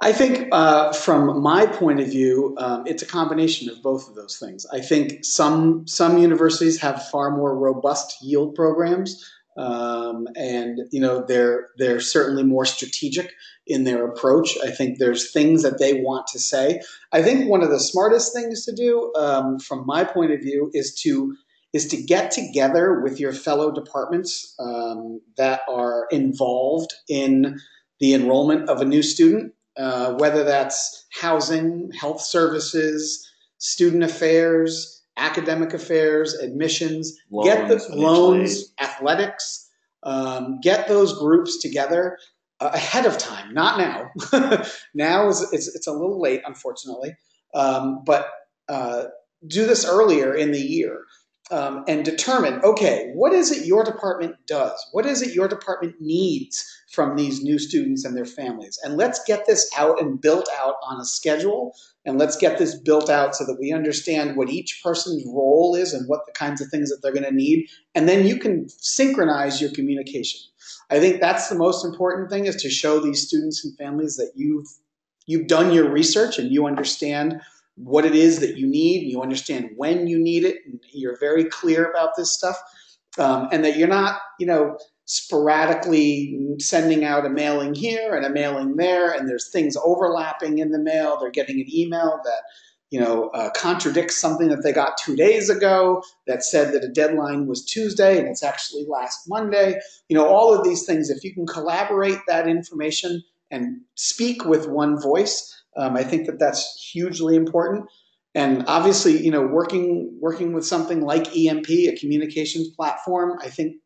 I 0.00 0.12
think, 0.12 0.48
uh, 0.52 0.92
from 0.92 1.42
my 1.42 1.66
point 1.66 1.98
of 1.98 2.06
view, 2.06 2.54
um, 2.58 2.84
it's 2.86 3.02
a 3.02 3.06
combination 3.06 3.68
of 3.68 3.82
both 3.82 4.08
of 4.08 4.14
those 4.14 4.38
things. 4.38 4.64
I 4.72 4.80
think 4.80 5.24
some 5.24 5.86
some 5.88 6.18
universities 6.18 6.80
have 6.80 7.08
far 7.08 7.36
more 7.36 7.58
robust 7.58 8.22
yield 8.22 8.54
programs, 8.54 9.28
um, 9.56 10.28
and 10.36 10.82
you 10.92 11.00
know 11.00 11.24
they're 11.26 11.68
they're 11.78 11.98
certainly 11.98 12.44
more 12.44 12.64
strategic 12.64 13.32
in 13.66 13.82
their 13.82 14.06
approach. 14.06 14.56
I 14.62 14.70
think 14.70 14.98
there's 14.98 15.32
things 15.32 15.64
that 15.64 15.80
they 15.80 15.94
want 15.94 16.28
to 16.28 16.38
say. 16.38 16.80
I 17.10 17.20
think 17.20 17.50
one 17.50 17.64
of 17.64 17.70
the 17.70 17.80
smartest 17.80 18.32
things 18.32 18.64
to 18.66 18.72
do, 18.72 19.12
um, 19.16 19.58
from 19.58 19.84
my 19.84 20.04
point 20.04 20.30
of 20.30 20.40
view, 20.40 20.70
is 20.74 20.94
to 21.02 21.36
is 21.72 21.88
to 21.88 22.00
get 22.00 22.30
together 22.30 23.00
with 23.00 23.18
your 23.18 23.32
fellow 23.32 23.72
departments 23.72 24.54
um, 24.60 25.20
that 25.36 25.62
are 25.68 26.06
involved 26.12 26.94
in 27.08 27.58
the 27.98 28.14
enrollment 28.14 28.68
of 28.68 28.80
a 28.80 28.84
new 28.84 29.02
student 29.02 29.52
uh, 29.78 30.14
whether 30.14 30.44
that's 30.44 31.06
housing, 31.12 31.90
health 31.98 32.20
services, 32.20 33.26
student 33.58 34.02
affairs, 34.02 35.02
academic 35.16 35.72
affairs, 35.72 36.34
admissions, 36.34 37.16
Loans, 37.30 37.46
get 37.48 37.68
the 37.68 37.96
loans, 37.96 38.72
athletics, 38.80 39.68
um, 40.02 40.60
get 40.62 40.88
those 40.88 41.18
groups 41.18 41.60
together 41.60 42.18
uh, 42.60 42.70
ahead 42.72 43.06
of 43.06 43.18
time, 43.18 43.52
not 43.54 43.78
now. 43.78 44.62
now 44.94 45.28
is 45.28 45.46
it's, 45.52 45.74
it's 45.74 45.86
a 45.86 45.92
little 45.92 46.20
late, 46.20 46.42
unfortunately, 46.44 47.16
um, 47.54 48.02
but 48.04 48.28
uh, 48.68 49.04
do 49.46 49.66
this 49.66 49.86
earlier 49.86 50.34
in 50.34 50.52
the 50.52 50.60
year 50.60 51.04
um, 51.50 51.84
and 51.88 52.04
determine 52.04 52.60
okay, 52.62 53.10
what 53.14 53.32
is 53.32 53.50
it 53.50 53.66
your 53.66 53.84
department 53.84 54.36
does? 54.46 54.84
What 54.92 55.06
is 55.06 55.22
it 55.22 55.34
your 55.34 55.48
department 55.48 55.96
needs 56.00 56.64
from 56.92 57.16
these 57.16 57.42
new 57.42 57.58
students 57.58 58.04
and 58.04 58.16
their 58.16 58.24
families? 58.24 58.78
And 58.84 58.96
let's 58.96 59.22
get 59.24 59.46
this 59.46 59.70
out 59.76 60.00
and 60.00 60.20
built 60.20 60.48
out 60.58 60.74
on 60.82 61.00
a 61.00 61.04
schedule. 61.04 61.74
And 62.04 62.18
let's 62.18 62.36
get 62.36 62.58
this 62.58 62.74
built 62.74 63.10
out 63.10 63.34
so 63.34 63.44
that 63.44 63.58
we 63.60 63.72
understand 63.72 64.36
what 64.36 64.48
each 64.48 64.80
person's 64.82 65.24
role 65.26 65.74
is 65.74 65.92
and 65.92 66.08
what 66.08 66.24
the 66.26 66.32
kinds 66.32 66.60
of 66.60 66.68
things 66.68 66.88
that 66.88 67.00
they're 67.02 67.12
going 67.12 67.24
to 67.24 67.34
need. 67.34 67.68
And 67.94 68.08
then 68.08 68.26
you 68.26 68.38
can 68.38 68.66
synchronize 68.68 69.60
your 69.60 69.70
communication. 69.72 70.40
I 70.90 71.00
think 71.00 71.20
that's 71.20 71.48
the 71.48 71.58
most 71.58 71.84
important 71.84 72.30
thing 72.30 72.46
is 72.46 72.56
to 72.62 72.70
show 72.70 72.98
these 72.98 73.26
students 73.26 73.64
and 73.64 73.76
families 73.76 74.16
that 74.16 74.32
you've 74.34 74.66
you've 75.26 75.46
done 75.46 75.72
your 75.72 75.90
research 75.90 76.38
and 76.38 76.50
you 76.50 76.66
understand 76.66 77.40
what 77.82 78.04
it 78.04 78.14
is 78.14 78.40
that 78.40 78.56
you 78.56 78.66
need, 78.66 79.02
and 79.02 79.10
you 79.10 79.22
understand 79.22 79.70
when 79.76 80.06
you 80.06 80.18
need 80.18 80.44
it, 80.44 80.56
and 80.66 80.80
you're 80.92 81.18
very 81.18 81.44
clear 81.44 81.90
about 81.90 82.16
this 82.16 82.32
stuff, 82.32 82.56
um, 83.18 83.48
and 83.52 83.64
that 83.64 83.76
you're 83.76 83.88
not, 83.88 84.20
you 84.38 84.46
know, 84.46 84.78
sporadically 85.04 86.38
sending 86.58 87.04
out 87.04 87.24
a 87.24 87.30
mailing 87.30 87.74
here 87.74 88.14
and 88.14 88.26
a 88.26 88.30
mailing 88.30 88.76
there, 88.76 89.10
and 89.10 89.28
there's 89.28 89.50
things 89.50 89.76
overlapping 89.82 90.58
in 90.58 90.70
the 90.70 90.78
mail. 90.78 91.18
They're 91.18 91.30
getting 91.30 91.60
an 91.60 91.66
email 91.72 92.20
that, 92.24 92.42
you 92.90 93.00
know, 93.00 93.28
uh, 93.30 93.50
contradicts 93.50 94.18
something 94.18 94.48
that 94.48 94.62
they 94.62 94.72
got 94.72 94.98
two 94.98 95.16
days 95.16 95.48
ago 95.48 96.02
that 96.26 96.42
said 96.42 96.74
that 96.74 96.84
a 96.84 96.88
deadline 96.88 97.46
was 97.46 97.64
Tuesday 97.64 98.18
and 98.18 98.28
it's 98.28 98.42
actually 98.42 98.86
last 98.86 99.20
Monday. 99.28 99.80
You 100.08 100.16
know, 100.16 100.26
all 100.26 100.54
of 100.54 100.64
these 100.64 100.84
things. 100.84 101.10
If 101.10 101.24
you 101.24 101.32
can 101.32 101.46
collaborate 101.46 102.18
that 102.26 102.46
information 102.46 103.22
and 103.50 103.80
speak 103.94 104.44
with 104.44 104.68
one 104.68 105.00
voice 105.00 105.54
um, 105.78 105.96
I 105.96 106.02
think 106.02 106.26
that 106.26 106.38
that's 106.38 106.90
hugely 106.92 107.36
important. 107.36 107.86
And 108.34 108.64
obviously, 108.66 109.24
you 109.24 109.30
know, 109.30 109.46
working 109.46 110.16
working 110.20 110.52
with 110.52 110.66
something 110.66 111.00
like 111.00 111.34
EMP, 111.36 111.68
a 111.70 111.96
communications 111.96 112.68
platform, 112.68 113.38
I 113.40 113.48
think 113.48 113.76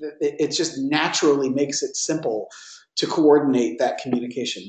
it, 0.00 0.36
it 0.38 0.50
just 0.52 0.78
naturally 0.78 1.48
makes 1.48 1.82
it 1.82 1.96
simple 1.96 2.48
to 2.96 3.06
coordinate 3.06 3.78
that 3.78 3.98
communication. 3.98 4.62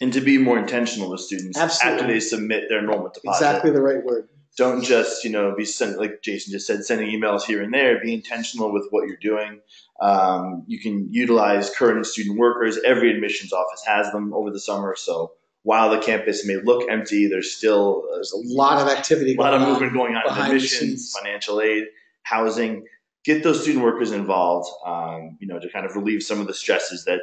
And 0.00 0.12
to 0.12 0.20
be 0.20 0.36
more 0.36 0.58
intentional 0.58 1.10
with 1.10 1.20
students 1.20 1.56
Absolutely. 1.56 2.00
after 2.00 2.12
they 2.12 2.20
submit 2.20 2.64
their 2.68 2.80
enrollment 2.80 3.14
deposit. 3.14 3.44
Exactly 3.44 3.70
the 3.70 3.82
right 3.82 4.04
word. 4.04 4.28
Don't 4.58 4.82
just, 4.82 5.24
you 5.24 5.30
know, 5.30 5.54
be 5.56 5.64
sent 5.64 5.98
like 5.98 6.22
Jason 6.22 6.52
just 6.52 6.66
said, 6.66 6.84
sending 6.84 7.08
emails 7.08 7.42
here 7.42 7.62
and 7.62 7.72
there. 7.72 8.00
Be 8.02 8.12
intentional 8.12 8.72
with 8.72 8.86
what 8.90 9.06
you're 9.06 9.16
doing. 9.16 9.60
Um, 10.00 10.64
you 10.66 10.78
can 10.80 11.08
utilize 11.10 11.70
current 11.70 12.04
student 12.04 12.38
workers. 12.38 12.78
Every 12.84 13.14
admissions 13.14 13.52
office 13.52 13.82
has 13.86 14.10
them 14.10 14.34
over 14.34 14.50
the 14.50 14.60
summer. 14.60 14.94
So 14.96 15.32
while 15.64 15.90
the 15.90 15.98
campus 15.98 16.46
may 16.46 16.56
look 16.56 16.90
empty, 16.90 17.28
there's 17.28 17.54
still 17.54 18.04
There's 18.14 18.32
a 18.32 18.36
lot 18.36 18.80
of 18.80 18.88
activity 18.88 19.36
a 19.36 19.40
lot 19.40 19.54
of 19.54 19.60
movement 19.62 19.92
going 19.92 20.16
on 20.16 20.22
in 20.26 20.44
admissions, 20.44 21.16
financial 21.16 21.60
aid, 21.60 21.84
housing. 22.24 22.84
Get 23.24 23.44
those 23.44 23.62
student 23.62 23.84
workers 23.84 24.10
involved, 24.10 24.68
um, 24.84 25.36
you 25.40 25.46
know, 25.46 25.60
to 25.60 25.68
kind 25.68 25.86
of 25.86 25.94
relieve 25.94 26.22
some 26.24 26.40
of 26.40 26.48
the 26.48 26.54
stresses 26.54 27.04
that 27.04 27.20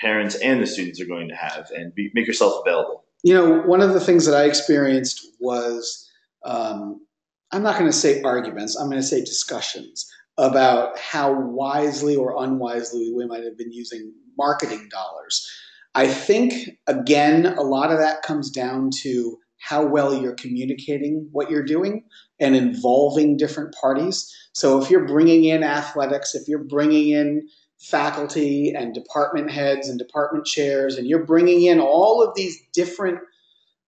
parents 0.00 0.34
and 0.36 0.62
the 0.62 0.66
students 0.66 1.00
are 1.00 1.06
going 1.06 1.28
to 1.28 1.34
have, 1.34 1.70
and 1.76 1.94
be, 1.94 2.10
make 2.14 2.26
yourself 2.26 2.62
available. 2.64 3.04
You 3.22 3.34
know, 3.34 3.60
one 3.62 3.82
of 3.82 3.92
the 3.92 4.00
things 4.00 4.24
that 4.26 4.34
I 4.34 4.44
experienced 4.44 5.26
was 5.40 6.10
um, 6.44 7.00
I'm 7.52 7.62
not 7.62 7.78
going 7.78 7.90
to 7.90 7.96
say 7.96 8.22
arguments, 8.22 8.76
I'm 8.76 8.88
going 8.88 9.00
to 9.00 9.06
say 9.06 9.20
discussions 9.20 10.10
about 10.38 10.98
how 10.98 11.32
wisely 11.32 12.16
or 12.16 12.42
unwisely 12.42 13.12
we 13.14 13.26
might 13.26 13.44
have 13.44 13.56
been 13.56 13.72
using 13.72 14.12
marketing 14.36 14.88
dollars. 14.90 15.48
I 15.94 16.08
think, 16.08 16.78
again, 16.86 17.46
a 17.46 17.62
lot 17.62 17.92
of 17.92 17.98
that 17.98 18.22
comes 18.22 18.50
down 18.50 18.90
to 19.02 19.38
how 19.58 19.84
well 19.86 20.20
you're 20.20 20.34
communicating 20.34 21.28
what 21.32 21.50
you're 21.50 21.64
doing 21.64 22.04
and 22.38 22.54
involving 22.54 23.36
different 23.36 23.74
parties. 23.74 24.30
So 24.52 24.80
if 24.80 24.90
you're 24.90 25.06
bringing 25.06 25.44
in 25.44 25.62
athletics, 25.62 26.34
if 26.34 26.48
you're 26.48 26.64
bringing 26.64 27.10
in 27.10 27.48
faculty 27.78 28.74
and 28.74 28.94
department 28.94 29.50
heads 29.50 29.88
and 29.88 29.98
department 29.98 30.44
chairs, 30.46 30.96
and 30.96 31.06
you're 31.06 31.24
bringing 31.24 31.62
in 31.64 31.80
all 31.80 32.22
of 32.22 32.34
these 32.34 32.60
different 32.72 33.20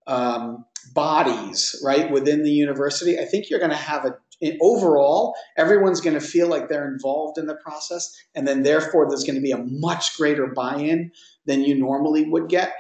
um, 0.07 0.65
bodies, 0.95 1.79
right, 1.85 2.11
within 2.11 2.43
the 2.43 2.51
university, 2.51 3.19
I 3.19 3.25
think 3.25 3.51
you're 3.51 3.59
going 3.59 3.71
to 3.71 3.77
have 3.77 4.05
a 4.05 4.17
in, 4.41 4.59
overall, 4.61 5.35
everyone's 5.57 6.01
going 6.01 6.19
to 6.19 6.27
feel 6.27 6.49
like 6.49 6.69
they're 6.69 6.93
involved 6.93 7.39
in 7.39 7.47
the 7.47 7.57
process, 7.57 8.15
and 8.35 8.47
then 8.47 8.63
therefore 8.63 9.09
there's 9.09 9.25
going 9.25 9.37
to 9.37 9.41
be 9.41 9.53
a 9.53 9.65
much 9.65 10.17
greater 10.17 10.47
buy-in 10.47 11.11
than 11.47 11.63
you 11.63 11.75
normally 11.75 12.29
would 12.29 12.49
get. 12.49 12.75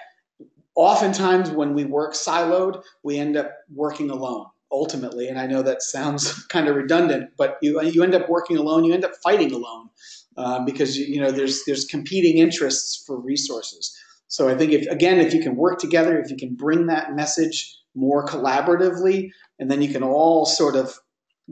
Oftentimes, 0.74 1.50
when 1.50 1.74
we 1.74 1.84
work 1.84 2.12
siloed, 2.12 2.82
we 3.02 3.18
end 3.18 3.36
up 3.36 3.50
working 3.74 4.10
alone 4.10 4.46
ultimately, 4.70 5.28
and 5.28 5.38
I 5.38 5.46
know 5.46 5.62
that 5.62 5.82
sounds 5.82 6.44
kind 6.48 6.68
of 6.68 6.76
redundant, 6.76 7.30
but 7.36 7.56
you 7.62 7.80
you 7.82 8.02
end 8.02 8.14
up 8.14 8.28
working 8.28 8.56
alone. 8.56 8.84
You 8.84 8.92
end 8.92 9.04
up 9.04 9.14
fighting 9.22 9.52
alone 9.52 9.88
uh, 10.36 10.64
because 10.64 10.98
you, 10.98 11.06
you 11.06 11.20
know 11.20 11.30
there's 11.30 11.64
there's 11.66 11.84
competing 11.84 12.38
interests 12.38 13.02
for 13.06 13.18
resources. 13.18 13.96
So 14.28 14.48
I 14.48 14.56
think 14.56 14.72
if 14.72 14.86
again, 14.88 15.18
if 15.18 15.32
you 15.32 15.42
can 15.42 15.56
work 15.56 15.78
together, 15.78 16.18
if 16.18 16.30
you 16.30 16.36
can 16.36 16.54
bring 16.54 16.86
that 16.86 17.14
message 17.14 17.78
more 17.94 18.26
collaboratively, 18.26 19.30
and 19.58 19.70
then 19.70 19.80
you 19.80 19.90
can 19.90 20.02
all 20.02 20.44
sort 20.44 20.76
of 20.76 20.98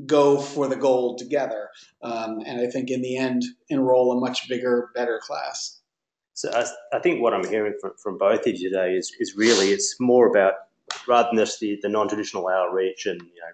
go 0.06 0.38
for 0.38 0.66
the 0.68 0.76
goal 0.76 1.16
together. 1.16 1.70
Um, 2.02 2.40
and 2.46 2.60
I 2.60 2.66
think 2.66 2.90
in 2.90 3.02
the 3.02 3.16
end, 3.16 3.44
enroll 3.68 4.12
a 4.12 4.20
much 4.20 4.48
bigger, 4.48 4.90
better 4.94 5.20
class. 5.22 5.80
So 6.32 6.50
I, 6.52 6.66
I 6.96 6.98
think 6.98 7.22
what 7.22 7.32
I'm 7.32 7.48
hearing 7.48 7.74
from, 7.80 7.92
from 8.02 8.18
both 8.18 8.40
of 8.46 8.56
you 8.58 8.70
today 8.70 8.94
is, 8.94 9.14
is 9.20 9.36
really 9.36 9.70
it's 9.70 9.96
more 10.00 10.26
about 10.26 10.54
rather 11.08 11.28
than 11.30 11.38
just 11.38 11.60
the, 11.60 11.78
the 11.82 11.88
non-traditional 11.88 12.48
outreach 12.48 13.06
and 13.06 13.20
you 13.20 13.40
know 13.40 13.52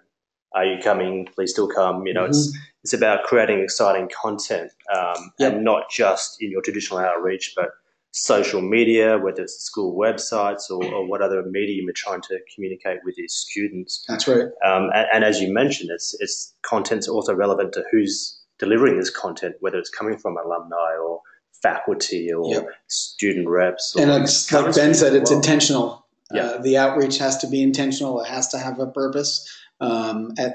are 0.53 0.65
you 0.65 0.81
coming 0.81 1.27
please 1.33 1.51
still 1.51 1.67
come 1.67 2.05
you 2.05 2.13
know 2.13 2.25
it's 2.25 2.57
it's 2.83 2.93
about 2.93 3.23
creating 3.23 3.61
exciting 3.61 4.09
content 4.21 4.71
um, 4.93 5.31
Yep. 5.39 5.53
and 5.53 5.63
not 5.63 5.89
just 5.89 6.41
in 6.41 6.51
your 6.51 6.61
traditional 6.61 6.99
outreach 6.99 7.53
but 7.55 7.69
social 8.13 8.61
media 8.61 9.17
whether 9.17 9.41
it's 9.43 9.63
school 9.63 9.97
websites 9.97 10.69
or, 10.69 10.83
or 10.93 11.07
what 11.07 11.21
other 11.21 11.43
medium 11.49 11.85
you're 11.85 11.93
trying 11.93 12.21
to 12.21 12.37
communicate 12.53 12.99
with 13.05 13.17
your 13.17 13.27
students 13.29 14.03
That's 14.07 14.27
right. 14.27 14.49
um, 14.65 14.89
and, 14.93 15.07
and 15.13 15.23
as 15.23 15.39
you 15.39 15.53
mentioned 15.53 15.91
it's 15.93 16.13
it's 16.19 16.53
content's 16.61 17.07
also 17.07 17.33
relevant 17.33 17.71
to 17.73 17.83
who's 17.91 18.37
delivering 18.59 18.97
this 18.99 19.09
content 19.09 19.55
whether 19.61 19.77
it's 19.77 19.89
coming 19.89 20.17
from 20.17 20.35
alumni 20.37 20.95
or 21.01 21.21
faculty 21.63 22.31
or 22.33 22.53
Yep. 22.53 22.67
student 22.87 23.47
reps 23.47 23.95
or 23.95 24.01
And 24.01 24.23
it's, 24.23 24.51
like 24.51 24.75
Ben 24.75 24.93
said, 24.95 25.13
it's 25.13 25.29
well. 25.29 25.39
intentional. 25.39 26.05
Yeah. 26.33 26.41
Uh, 26.43 26.57
the 26.61 26.77
outreach 26.77 27.17
has 27.19 27.37
to 27.39 27.47
be 27.47 27.61
intentional. 27.61 28.19
It 28.21 28.27
has 28.27 28.47
to 28.49 28.57
have 28.57 28.79
a 28.79 28.87
purpose. 28.87 29.47
Um, 29.79 30.33
and, 30.37 30.53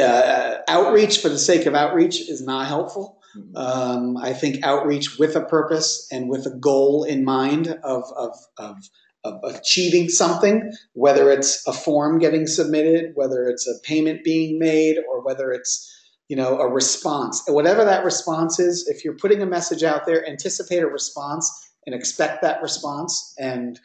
uh, 0.00 0.58
outreach 0.68 1.20
for 1.22 1.28
the 1.30 1.38
sake 1.38 1.66
of 1.66 1.74
outreach 1.74 2.20
is 2.28 2.42
not 2.42 2.66
helpful. 2.66 3.19
Um, 3.54 4.16
I 4.16 4.32
think 4.32 4.64
outreach 4.64 5.18
with 5.18 5.36
a 5.36 5.44
purpose 5.44 6.06
and 6.10 6.28
with 6.28 6.46
a 6.46 6.56
goal 6.58 7.04
in 7.04 7.24
mind 7.24 7.68
of, 7.84 8.04
of, 8.16 8.36
of, 8.58 8.76
of 9.24 9.40
achieving 9.44 10.08
something, 10.08 10.72
whether 10.94 11.30
it's 11.30 11.66
a 11.66 11.72
form 11.72 12.18
getting 12.18 12.46
submitted, 12.46 13.12
whether 13.14 13.44
it's 13.48 13.68
a 13.68 13.78
payment 13.82 14.24
being 14.24 14.58
made, 14.58 14.96
or 15.10 15.22
whether 15.22 15.52
it's 15.52 15.86
you 16.28 16.36
know 16.36 16.58
a 16.58 16.68
response. 16.68 17.42
Whatever 17.46 17.84
that 17.84 18.04
response 18.04 18.58
is, 18.58 18.88
if 18.88 19.04
you're 19.04 19.16
putting 19.16 19.42
a 19.42 19.46
message 19.46 19.82
out 19.82 20.06
there, 20.06 20.26
anticipate 20.26 20.82
a 20.82 20.86
response 20.86 21.50
and 21.86 21.94
expect 21.94 22.42
that 22.42 22.62
response. 22.62 23.34
And 23.38 23.78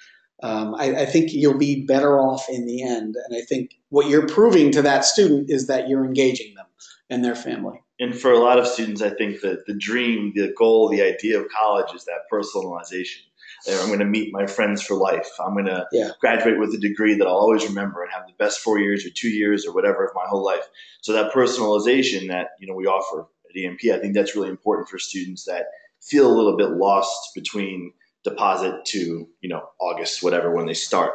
um, 0.44 0.76
I, 0.76 1.02
I 1.02 1.06
think 1.06 1.32
you'll 1.34 1.58
be 1.58 1.86
better 1.86 2.20
off 2.20 2.48
in 2.50 2.66
the 2.66 2.84
end. 2.84 3.16
And 3.16 3.38
I 3.38 3.42
think 3.42 3.72
what 3.90 4.10
you're 4.10 4.28
proving 4.28 4.72
to 4.72 4.82
that 4.82 5.06
student 5.06 5.50
is 5.50 5.68
that 5.68 5.88
you're 5.88 6.06
engaging 6.06 6.54
them 6.56 6.66
and 7.10 7.24
their 7.24 7.36
family. 7.36 7.82
And 8.00 8.14
for 8.14 8.32
a 8.32 8.40
lot 8.40 8.60
of 8.60 8.68
students, 8.68 9.02
I 9.02 9.10
think 9.10 9.42
that 9.42 9.66
the 9.66 9.74
dream, 9.74 10.34
the 10.36 10.54
goal, 10.58 10.90
the 10.90 11.02
idea 11.02 11.40
of 11.40 11.48
college 11.50 11.94
is 11.96 12.06
that 12.06 12.24
personalization. 12.32 13.22
I'm 13.70 13.88
going 13.88 14.00
to 14.00 14.06
meet 14.06 14.32
my 14.34 14.46
friends 14.46 14.82
for 14.84 14.96
life. 14.96 15.30
I'm 15.40 15.54
going 15.54 15.66
to 15.66 15.88
Yeah. 15.92 16.10
graduate 16.20 16.60
with 16.60 16.74
a 16.74 16.78
degree 16.78 17.16
that 17.16 17.26
I'll 17.26 17.34
always 17.38 17.66
remember 17.66 18.04
and 18.04 18.12
have 18.12 18.28
the 18.28 18.34
best 18.38 18.60
four 18.60 18.80
years 18.80 19.06
or 19.06 19.10
two 19.10 19.30
years 19.30 19.66
or 19.66 19.74
whatever 19.74 20.06
of 20.06 20.14
my 20.14 20.26
whole 20.28 20.44
life. 20.44 20.68
So 21.02 21.14
that 21.14 21.32
personalization 21.32 22.28
that 22.28 22.50
you 22.60 22.68
know 22.68 22.74
we 22.76 22.86
offer 22.86 23.28
at 23.50 23.58
EMP, 23.60 23.80
I 23.94 24.00
think 24.00 24.14
that's 24.14 24.36
really 24.36 24.50
important 24.50 24.90
for 24.90 25.00
students 25.00 25.46
that 25.46 25.68
feel 26.02 26.28
a 26.28 26.36
little 26.36 26.58
bit 26.58 26.72
lost 26.72 27.34
between 27.34 27.94
deposit 28.24 28.86
to 28.86 29.28
you 29.42 29.50
know 29.50 29.70
August, 29.80 30.22
whatever, 30.22 30.54
when 30.54 30.66
they 30.66 30.74
start. 30.74 31.14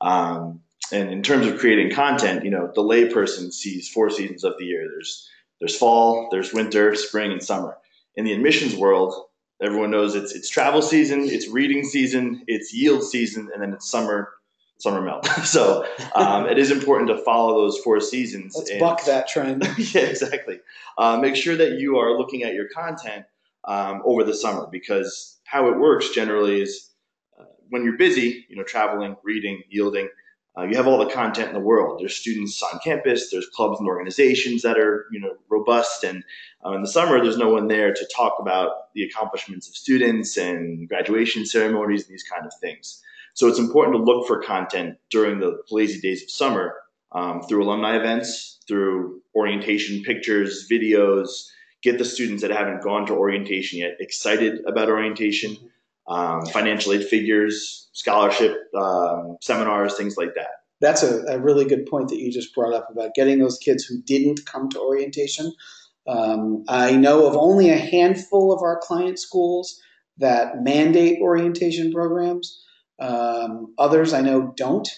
Um, 0.00 0.60
and 0.90 1.10
in 1.10 1.22
terms 1.22 1.46
of 1.46 1.58
creating 1.58 1.92
content, 1.92 2.44
you 2.44 2.50
know, 2.50 2.70
the 2.74 2.82
layperson 2.82 3.52
sees 3.52 3.88
four 3.88 4.10
seasons 4.10 4.44
of 4.44 4.54
the 4.58 4.64
year. 4.64 4.88
There's 4.88 5.28
there's 5.62 5.76
fall, 5.76 6.26
there's 6.32 6.52
winter, 6.52 6.96
spring, 6.96 7.30
and 7.30 7.40
summer. 7.40 7.78
In 8.16 8.24
the 8.24 8.32
admissions 8.32 8.74
world, 8.74 9.14
everyone 9.62 9.92
knows 9.92 10.16
it's 10.16 10.34
it's 10.34 10.48
travel 10.48 10.82
season, 10.82 11.20
it's 11.22 11.48
reading 11.48 11.84
season, 11.84 12.42
it's 12.48 12.74
yield 12.74 13.04
season, 13.04 13.48
and 13.54 13.62
then 13.62 13.72
it's 13.72 13.88
summer 13.88 14.30
summer 14.78 15.00
melt. 15.00 15.24
so 15.44 15.86
um, 16.16 16.46
it 16.46 16.58
is 16.58 16.72
important 16.72 17.08
to 17.10 17.18
follow 17.18 17.62
those 17.62 17.78
four 17.78 18.00
seasons. 18.00 18.56
Let's 18.56 18.70
and- 18.70 18.80
buck 18.80 19.04
that 19.04 19.28
trend. 19.28 19.62
yeah, 19.78 20.02
exactly. 20.02 20.58
Uh, 20.98 21.18
make 21.18 21.36
sure 21.36 21.54
that 21.54 21.78
you 21.78 21.98
are 21.98 22.18
looking 22.18 22.42
at 22.42 22.54
your 22.54 22.66
content 22.68 23.24
um, 23.62 24.02
over 24.04 24.24
the 24.24 24.34
summer 24.34 24.66
because 24.68 25.38
how 25.44 25.68
it 25.68 25.78
works 25.78 26.08
generally 26.08 26.60
is 26.60 26.90
uh, 27.38 27.44
when 27.68 27.84
you're 27.84 27.96
busy, 27.96 28.46
you 28.48 28.56
know, 28.56 28.64
traveling, 28.64 29.14
reading, 29.22 29.62
yielding, 29.70 30.08
uh, 30.56 30.64
you 30.64 30.76
have 30.76 30.86
all 30.86 30.98
the 30.98 31.10
content 31.10 31.48
in 31.48 31.54
the 31.54 31.60
world. 31.60 32.00
There's 32.00 32.16
students 32.16 32.62
on 32.62 32.78
campus, 32.84 33.30
there's 33.30 33.48
clubs 33.48 33.78
and 33.78 33.88
organizations 33.88 34.62
that 34.62 34.78
are, 34.78 35.06
you 35.10 35.20
know, 35.20 35.34
robust, 35.48 36.04
and 36.04 36.24
uh, 36.64 36.72
in 36.72 36.82
the 36.82 36.88
summer, 36.88 37.20
there's 37.20 37.38
no 37.38 37.50
one 37.50 37.68
there 37.68 37.92
to 37.92 38.08
talk 38.14 38.34
about 38.38 38.92
the 38.94 39.02
accomplishments 39.02 39.68
of 39.68 39.74
students 39.74 40.36
and 40.36 40.88
graduation 40.88 41.44
ceremonies 41.44 42.04
and 42.04 42.12
these 42.12 42.22
kind 42.22 42.46
of 42.46 42.52
things. 42.60 43.02
So 43.34 43.48
it's 43.48 43.58
important 43.58 43.96
to 43.96 44.02
look 44.02 44.26
for 44.26 44.42
content 44.42 44.98
during 45.10 45.40
the 45.40 45.62
lazy 45.70 46.00
days 46.00 46.22
of 46.22 46.30
summer 46.30 46.74
um, 47.12 47.42
through 47.42 47.64
alumni 47.64 47.96
events, 47.96 48.60
through 48.68 49.22
orientation 49.34 50.02
pictures, 50.02 50.68
videos. 50.70 51.48
Get 51.82 51.98
the 51.98 52.04
students 52.04 52.42
that 52.42 52.52
haven't 52.52 52.82
gone 52.82 53.06
to 53.06 53.14
orientation 53.14 53.80
yet 53.80 53.96
excited 53.98 54.64
about 54.66 54.88
orientation, 54.88 55.56
um, 56.08 56.46
financial 56.46 56.92
aid 56.92 57.04
figures, 57.04 57.88
scholarship 57.92 58.56
um, 58.76 59.36
seminars, 59.40 59.96
things 59.96 60.16
like 60.16 60.34
that. 60.34 60.48
That's 60.80 61.02
a, 61.02 61.22
a 61.28 61.38
really 61.38 61.64
good 61.64 61.86
point 61.86 62.08
that 62.08 62.18
you 62.18 62.32
just 62.32 62.54
brought 62.54 62.74
up 62.74 62.88
about 62.90 63.14
getting 63.14 63.38
those 63.38 63.58
kids 63.58 63.84
who 63.84 64.02
didn't 64.02 64.44
come 64.46 64.68
to 64.70 64.80
orientation. 64.80 65.52
Um, 66.08 66.64
I 66.68 66.96
know 66.96 67.26
of 67.26 67.36
only 67.36 67.70
a 67.70 67.78
handful 67.78 68.52
of 68.52 68.62
our 68.62 68.80
client 68.80 69.18
schools 69.20 69.80
that 70.18 70.62
mandate 70.62 71.20
orientation 71.20 71.92
programs. 71.92 72.64
Um, 72.98 73.74
others 73.78 74.12
I 74.12 74.20
know 74.20 74.52
don't. 74.56 74.88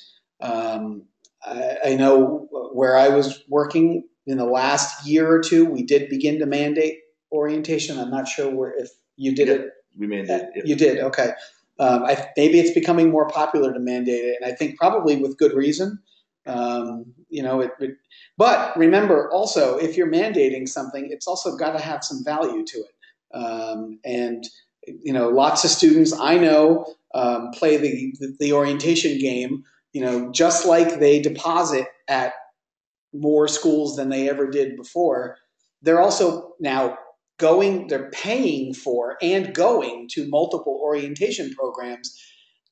Um, 0.40 1.04
I, 1.44 1.76
I 1.86 1.94
know 1.96 2.48
where 2.72 2.96
I 2.96 3.08
was 3.08 3.42
working 3.48 4.04
in 4.26 4.38
the 4.38 4.44
last 4.44 5.06
year 5.06 5.30
or 5.30 5.40
two, 5.40 5.66
we 5.66 5.82
did 5.82 6.08
begin 6.08 6.38
to 6.38 6.46
mandate 6.46 6.98
orientation. 7.30 7.98
I'm 7.98 8.10
not 8.10 8.28
sure 8.28 8.50
where 8.54 8.74
if 8.76 8.90
you 9.16 9.34
did 9.34 9.48
it 9.48 9.70
We 9.98 10.06
uh, 10.06 10.24
it. 10.54 10.66
You 10.66 10.76
did, 10.76 10.98
okay. 11.00 11.32
Um, 11.78 12.04
I, 12.04 12.28
maybe 12.36 12.60
it's 12.60 12.70
becoming 12.70 13.10
more 13.10 13.28
popular 13.28 13.72
to 13.72 13.80
mandate 13.80 14.24
it, 14.24 14.36
and 14.40 14.50
I 14.50 14.54
think 14.54 14.78
probably 14.78 15.16
with 15.16 15.36
good 15.38 15.52
reason. 15.54 16.00
Um, 16.46 17.06
you 17.30 17.42
know, 17.42 17.60
it, 17.60 17.72
it, 17.80 17.96
but 18.36 18.76
remember 18.76 19.30
also, 19.30 19.76
if 19.78 19.96
you're 19.96 20.10
mandating 20.10 20.68
something, 20.68 21.08
it's 21.10 21.26
also 21.26 21.56
got 21.56 21.72
to 21.72 21.82
have 21.82 22.04
some 22.04 22.22
value 22.24 22.64
to 22.64 22.78
it. 22.78 23.36
Um, 23.36 23.98
and 24.04 24.44
you 24.86 25.12
know, 25.12 25.30
lots 25.30 25.64
of 25.64 25.70
students 25.70 26.12
I 26.12 26.36
know 26.36 26.86
um, 27.14 27.50
play 27.52 27.76
the, 27.76 28.14
the 28.20 28.36
the 28.38 28.52
orientation 28.52 29.18
game. 29.18 29.64
You 29.92 30.02
know, 30.02 30.32
just 30.32 30.66
like 30.66 30.98
they 30.98 31.20
deposit 31.20 31.86
at 32.08 32.34
more 33.12 33.48
schools 33.48 33.96
than 33.96 34.08
they 34.08 34.28
ever 34.28 34.48
did 34.48 34.76
before. 34.76 35.38
They're 35.82 36.00
also 36.00 36.54
now 36.60 36.98
going, 37.38 37.88
they're 37.88 38.10
paying 38.10 38.74
for 38.74 39.16
and 39.20 39.54
going 39.54 40.08
to 40.12 40.28
multiple 40.28 40.78
orientation 40.82 41.52
programs 41.54 42.20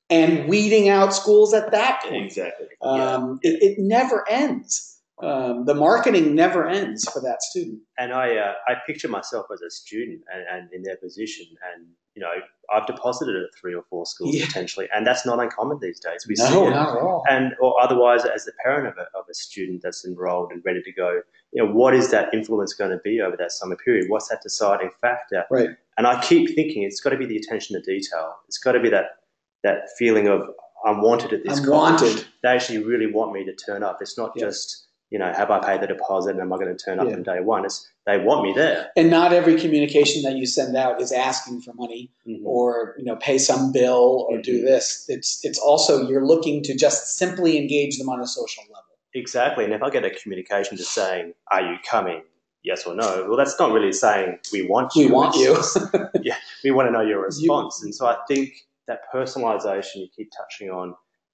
and 0.09 0.47
weeding 0.47 0.89
out 0.89 1.13
schools 1.13 1.53
at 1.53 1.71
that 1.71 2.01
point. 2.03 2.25
Exactly. 2.25 2.67
Um, 2.81 3.39
it, 3.41 3.61
it 3.61 3.79
never 3.79 4.27
ends. 4.29 4.92
Um, 5.21 5.65
the 5.65 5.75
marketing 5.75 6.33
never 6.33 6.67
ends 6.67 7.07
for 7.09 7.21
that 7.21 7.41
student. 7.43 7.79
And 7.97 8.11
I, 8.11 8.35
uh, 8.35 8.53
I 8.67 8.73
picture 8.87 9.07
myself 9.07 9.45
as 9.53 9.61
a 9.61 9.69
student 9.69 10.21
and, 10.33 10.43
and 10.51 10.73
in 10.73 10.81
their 10.81 10.97
position, 10.97 11.45
and 11.73 11.85
you 12.15 12.21
know, 12.21 12.29
I've 12.73 12.85
deposited 12.87 13.35
at 13.35 13.49
three 13.59 13.73
or 13.75 13.83
four 13.89 14.05
schools 14.05 14.35
Yeah. 14.35 14.45
potentially, 14.45 14.87
and 14.93 15.05
that's 15.05 15.25
not 15.25 15.39
uncommon 15.39 15.79
these 15.81 15.99
days. 15.99 16.25
We 16.27 16.35
see 16.35 16.51
No, 16.51 16.67
it. 16.67 16.71
not 16.71 16.95
at 16.95 17.01
all. 17.01 17.23
and 17.29 17.53
or 17.61 17.79
otherwise 17.81 18.25
as 18.25 18.45
the 18.45 18.51
parent 18.63 18.87
of 18.87 18.97
a, 18.97 19.07
of 19.17 19.25
a 19.29 19.33
student 19.33 19.81
that's 19.83 20.03
enrolled 20.05 20.51
and 20.51 20.61
ready 20.65 20.81
to 20.81 20.91
go 20.91 21.21
you 21.51 21.63
know 21.63 21.71
what 21.71 21.93
is 21.95 22.09
that 22.11 22.33
influence 22.33 22.73
going 22.73 22.89
to 22.91 22.97
be 23.03 23.21
over 23.21 23.35
that 23.37 23.51
summer 23.51 23.75
period 23.75 24.09
what's 24.09 24.27
that 24.29 24.41
deciding 24.41 24.89
factor 25.01 25.43
Right. 25.51 25.69
and 25.97 26.07
i 26.07 26.19
keep 26.21 26.53
thinking 26.55 26.81
it's 26.83 26.99
got 26.99 27.11
to 27.11 27.17
be 27.17 27.25
the 27.27 27.37
attention 27.37 27.75
to 27.79 27.81
detail 27.81 28.35
it's 28.47 28.57
got 28.57 28.71
to 28.73 28.79
be 28.79 28.89
that 28.89 29.17
that 29.63 29.89
feeling 29.97 30.27
of 30.27 30.49
i'm 30.85 31.01
wanted 31.01 31.31
at 31.33 31.43
this 31.43 31.59
I'm 31.59 31.65
college. 31.65 32.01
wanted. 32.01 32.25
they 32.41 32.49
actually 32.49 32.83
really 32.83 33.05
want 33.11 33.33
me 33.33 33.43
to 33.45 33.53
turn 33.55 33.83
up 33.83 33.97
it's 34.01 34.17
not 34.17 34.31
Yeah. 34.35 34.45
just 34.45 34.87
you 35.13 35.19
know 35.19 35.31
have 35.41 35.49
i 35.51 35.59
paid 35.67 35.79
the 35.83 35.87
deposit 35.95 36.31
and 36.31 36.41
am 36.41 36.51
i 36.51 36.57
going 36.57 36.75
to 36.75 36.81
turn 36.85 36.99
up 36.99 37.07
Yeah. 37.07 37.15
on 37.17 37.23
day 37.23 37.39
one 37.39 37.63
it's 37.65 37.77
they 38.07 38.17
want 38.27 38.39
me 38.45 38.51
there 38.61 38.79
And 38.97 39.09
not 39.19 39.31
every 39.39 39.55
communication 39.63 40.23
that 40.23 40.35
you 40.39 40.45
send 40.45 40.75
out 40.83 40.95
is 41.05 41.11
asking 41.29 41.61
for 41.61 41.71
money 41.83 42.03
Mhm. 42.27 42.41
or 42.53 42.95
you 42.99 43.05
know 43.05 43.15
pay 43.27 43.37
some 43.49 43.71
bill 43.71 44.25
or 44.29 44.35
do 44.41 44.55
Mhm. 44.61 44.65
this. 44.71 45.05
It's 45.15 45.29
it's 45.47 45.59
also 45.69 45.91
you're 46.09 46.25
looking 46.33 46.55
to 46.67 46.73
just 46.85 47.01
simply 47.21 47.51
engage 47.63 47.93
them 47.99 48.09
on 48.09 48.19
a 48.27 48.27
social 48.39 48.63
level. 48.75 48.93
Exactly. 49.13 49.63
And 49.65 49.73
if 49.77 49.81
I 49.87 49.89
get 49.95 50.03
a 50.03 50.09
communication 50.21 50.75
just 50.83 50.93
saying, 51.01 51.25
Are 51.55 51.61
you 51.69 51.75
coming? 51.93 52.21
Yes 52.69 52.79
or 52.87 52.93
no? 52.95 53.09
Well, 53.27 53.37
that's 53.41 53.57
not 53.59 53.69
really 53.77 53.93
saying 54.05 54.29
we 54.55 54.61
want 54.73 54.89
you. 54.95 55.05
We 55.07 55.11
want 55.19 55.35
you. 55.35 55.53
just- 55.55 55.77
we 56.63 56.71
want 56.71 56.85
to 56.87 56.91
know 56.95 57.05
your 57.11 57.21
response. 57.29 57.73
and 57.83 57.93
so 57.97 58.03
I 58.13 58.17
think 58.29 58.47
that 58.89 58.99
personalization 59.13 59.95
you 60.03 60.07
keep 60.17 60.29
touching 60.41 60.69
on 60.79 60.87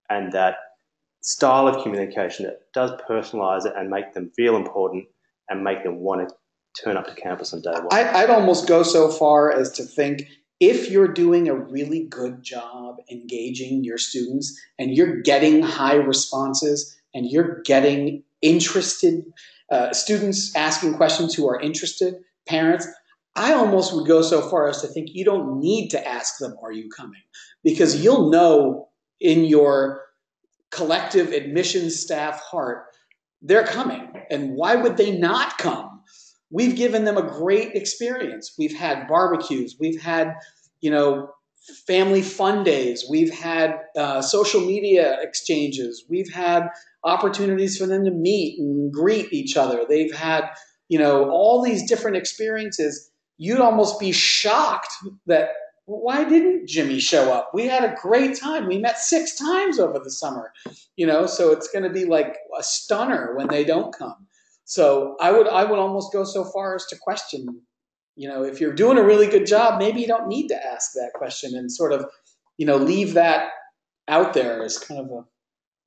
and 0.10 0.24
that 0.34 0.56
style 1.22 1.68
of 1.68 1.84
communication 1.84 2.46
that 2.46 2.62
does 2.74 2.92
personalize 3.10 3.66
it 3.66 3.74
and 3.76 3.90
make 3.90 4.14
them 4.14 4.32
feel 4.36 4.56
important 4.56 5.06
and 5.50 5.64
make 5.64 5.84
them 5.84 5.98
want 6.00 6.28
to 6.28 6.36
turn 6.82 6.98
up 6.98 7.08
to 7.08 7.16
campus 7.16 7.54
on 7.54 7.62
day 7.62 7.72
one. 7.72 7.88
I, 7.92 8.24
I'd 8.24 8.30
almost 8.30 8.68
go 8.68 8.84
so 8.84 9.10
far 9.10 9.52
as 9.52 9.72
to 9.74 9.84
think 9.84 10.24
if 10.60 10.90
you're 10.90 11.08
doing 11.08 11.48
a 11.48 11.56
really 11.56 12.06
good 12.06 12.44
job 12.44 12.98
engaging 13.10 13.84
your 13.84 13.98
students 13.98 14.60
and 14.78 14.96
you're 14.96 15.22
getting 15.22 15.62
high 15.62 15.96
responses 15.96 16.98
and 17.14 17.30
you're 17.30 17.62
getting 17.64 18.24
interested 18.42 19.24
uh, 19.72 19.94
students 19.94 20.56
asking 20.56 20.96
questions 20.96 21.36
who 21.36 21.48
are 21.48 21.60
interested, 21.60 22.16
parents, 22.48 22.88
I 23.36 23.54
almost 23.54 23.94
would 23.94 24.08
go 24.08 24.22
so 24.22 24.42
far 24.42 24.68
as 24.68 24.82
to 24.82 24.88
think 24.88 25.10
you 25.12 25.24
don't 25.24 25.60
need 25.60 25.90
to 25.90 26.08
ask 26.08 26.40
them, 26.40 26.56
Are 26.64 26.72
you 26.72 26.90
coming? 26.90 27.22
Because 27.64 28.04
you'll 28.04 28.32
know 28.32 28.90
in 29.20 29.46
your 29.46 30.02
collective 30.80 31.34
admissions 31.34 32.00
staff 32.00 32.39
heart, 32.39 32.86
they're 33.42 33.65
coming. 33.65 34.13
And 34.32 34.52
why 34.56 34.76
would 34.76 34.96
they 34.96 35.18
not 35.18 35.58
come? 35.58 36.02
We've 36.50 36.76
given 36.76 37.04
them 37.04 37.18
a 37.18 37.22
great 37.22 37.76
experience. 37.76 38.54
We've 38.58 38.76
had 38.76 39.08
barbecues, 39.08 39.76
we've 39.78 40.02
had, 40.02 40.36
you 40.80 40.89
know, 40.89 41.32
family 41.86 42.22
fun 42.22 42.63
days, 42.63 43.06
we've 43.10 43.34
had 43.34 43.76
uh, 43.98 44.22
social 44.22 44.62
media 44.62 45.18
exchanges, 45.22 46.06
we've 46.10 46.32
had 46.32 46.70
opportunities 47.04 47.78
for 47.78 47.86
them 47.86 48.06
to 48.06 48.12
meet 48.12 48.58
and 48.58 48.92
greet 48.92 49.32
each 49.34 49.58
other. 49.58 49.86
They've 49.88 50.15
had, 50.15 50.46
you 50.88 50.98
know, 50.98 51.30
all 51.30 51.62
these 51.62 51.88
different 51.88 52.15
experiences. 52.15 53.12
You'd 53.38 53.60
almost 53.60 54.00
be 54.00 54.13
shocked 54.13 54.92
that 55.28 55.50
why 55.89 56.23
didn't 56.23 56.67
Jimmy 56.67 56.99
show 56.99 57.34
up? 57.34 57.49
We 57.54 57.65
had 57.65 57.84
a 57.84 57.95
great 57.99 58.39
time. 58.39 58.67
We 58.67 58.78
met 58.78 58.99
six 58.99 59.36
times 59.36 59.80
over 59.80 59.97
the 59.97 60.12
summer, 60.12 60.54
you 60.95 61.08
know, 61.08 61.25
so 61.25 61.52
it's 61.52 61.67
going 61.69 61.84
to 61.84 61.89
be 61.89 62.06
like 62.06 62.38
a 62.58 62.62
stunner 62.62 63.36
when 63.36 63.47
they 63.47 63.63
don't 63.63 63.93
come. 63.97 64.28
So 64.65 65.17
I 65.19 65.32
would 65.32 65.47
I 65.47 65.63
would 65.65 65.80
almost 65.80 66.13
go 66.13 66.23
so 66.23 66.43
far 66.43 66.75
as 66.75 66.86
to 66.88 66.97
question, 66.97 67.62
you 68.15 68.28
know, 68.28 68.43
if 68.43 68.62
you're 68.62 68.73
doing 68.73 68.99
a 68.99 69.04
really 69.04 69.25
good 69.25 69.47
job, 69.47 69.80
maybe 69.80 70.02
you 70.02 70.08
don't 70.08 70.28
need 70.28 70.49
to 70.49 70.65
ask 70.65 70.93
that 70.93 71.12
question 71.15 71.56
and 71.56 71.71
sort 71.71 71.91
of, 71.91 72.06
you 72.58 72.67
know, 72.67 72.78
leave 72.78 73.15
that 73.15 73.49
out 74.08 74.34
there 74.34 74.63
as 74.63 74.78
kind 74.78 74.99
of 74.99 75.08
a 75.08 75.23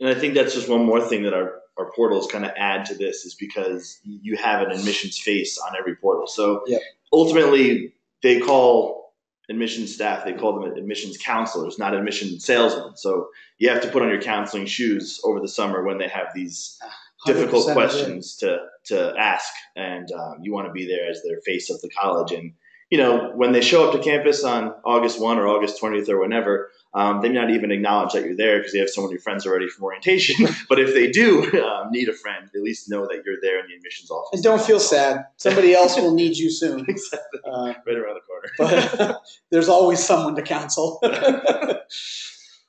And 0.00 0.08
I 0.08 0.18
think 0.18 0.34
that's 0.34 0.54
just 0.54 0.68
one 0.68 0.84
more 0.84 1.00
thing 1.00 1.22
that 1.22 1.34
our, 1.34 1.60
our 1.78 1.92
portals 1.92 2.26
kind 2.26 2.44
of 2.44 2.50
add 2.56 2.84
to 2.86 2.96
this 2.96 3.24
is 3.24 3.34
because 3.34 4.00
you 4.04 4.36
have 4.36 4.62
an 4.62 4.72
admissions 4.72 5.16
face 5.16 5.58
on 5.58 5.74
every 5.78 5.94
portal. 5.94 6.26
So 6.26 6.64
Yep. 6.66 6.80
ultimately, 7.12 7.94
they 8.24 8.40
call 8.40 9.01
admissions 9.50 9.94
staff, 9.94 10.24
they 10.24 10.32
call 10.32 10.60
them 10.60 10.72
admissions 10.72 11.18
counselors, 11.18 11.78
not 11.78 11.94
admission 11.94 12.38
salesmen. 12.38 12.96
So 12.96 13.28
you 13.58 13.68
have 13.68 13.82
to 13.82 13.88
put 13.88 14.02
on 14.02 14.08
your 14.08 14.20
counseling 14.22 14.66
shoes 14.66 15.20
over 15.24 15.40
the 15.40 15.48
summer 15.48 15.84
when 15.84 15.98
they 15.98 16.08
have 16.08 16.28
these 16.34 16.78
difficult 17.26 17.72
questions 17.72 18.36
to, 18.36 18.58
to 18.84 19.14
ask. 19.18 19.52
And 19.76 20.10
um, 20.12 20.38
you 20.40 20.52
want 20.52 20.66
to 20.66 20.72
be 20.72 20.86
there 20.86 21.08
as 21.08 21.22
their 21.22 21.40
face 21.44 21.70
of 21.70 21.80
the 21.80 21.90
college. 21.90 22.32
And, 22.32 22.52
you 22.92 22.98
know, 22.98 23.32
when 23.34 23.52
they 23.52 23.62
show 23.62 23.88
up 23.88 23.94
to 23.94 23.98
campus 23.98 24.44
on 24.44 24.74
August 24.84 25.18
1 25.18 25.38
or 25.38 25.48
August 25.48 25.80
20th 25.80 26.10
or 26.10 26.20
whenever, 26.20 26.70
um, 26.92 27.22
they 27.22 27.30
may 27.30 27.36
not 27.36 27.48
even 27.48 27.72
acknowledge 27.72 28.12
that 28.12 28.22
you're 28.22 28.36
there 28.36 28.58
because 28.58 28.74
they 28.74 28.80
have 28.80 28.90
so 28.90 29.06
many 29.06 29.16
friends 29.16 29.46
already 29.46 29.66
from 29.66 29.84
orientation. 29.84 30.46
but 30.68 30.78
if 30.78 30.92
they 30.92 31.10
do 31.10 31.42
um, 31.64 31.90
need 31.90 32.10
a 32.10 32.12
friend, 32.12 32.50
at 32.54 32.60
least 32.60 32.90
know 32.90 33.06
that 33.06 33.22
you're 33.24 33.38
there 33.40 33.60
in 33.60 33.66
the 33.66 33.74
admissions 33.76 34.10
office. 34.10 34.28
And 34.34 34.42
don't 34.42 34.60
feel 34.60 34.78
sad. 34.78 35.24
Somebody 35.38 35.72
else 35.72 35.96
will 35.96 36.14
need 36.14 36.36
you 36.36 36.50
soon. 36.50 36.80
exactly. 36.88 37.40
Uh, 37.50 37.72
Right 37.86 37.96
around 37.96 38.18
the 38.20 38.20
corner. 38.28 38.52
but 38.58 39.22
there's 39.50 39.70
always 39.70 40.04
someone 40.04 40.34
to 40.34 40.42
counsel. 40.42 41.00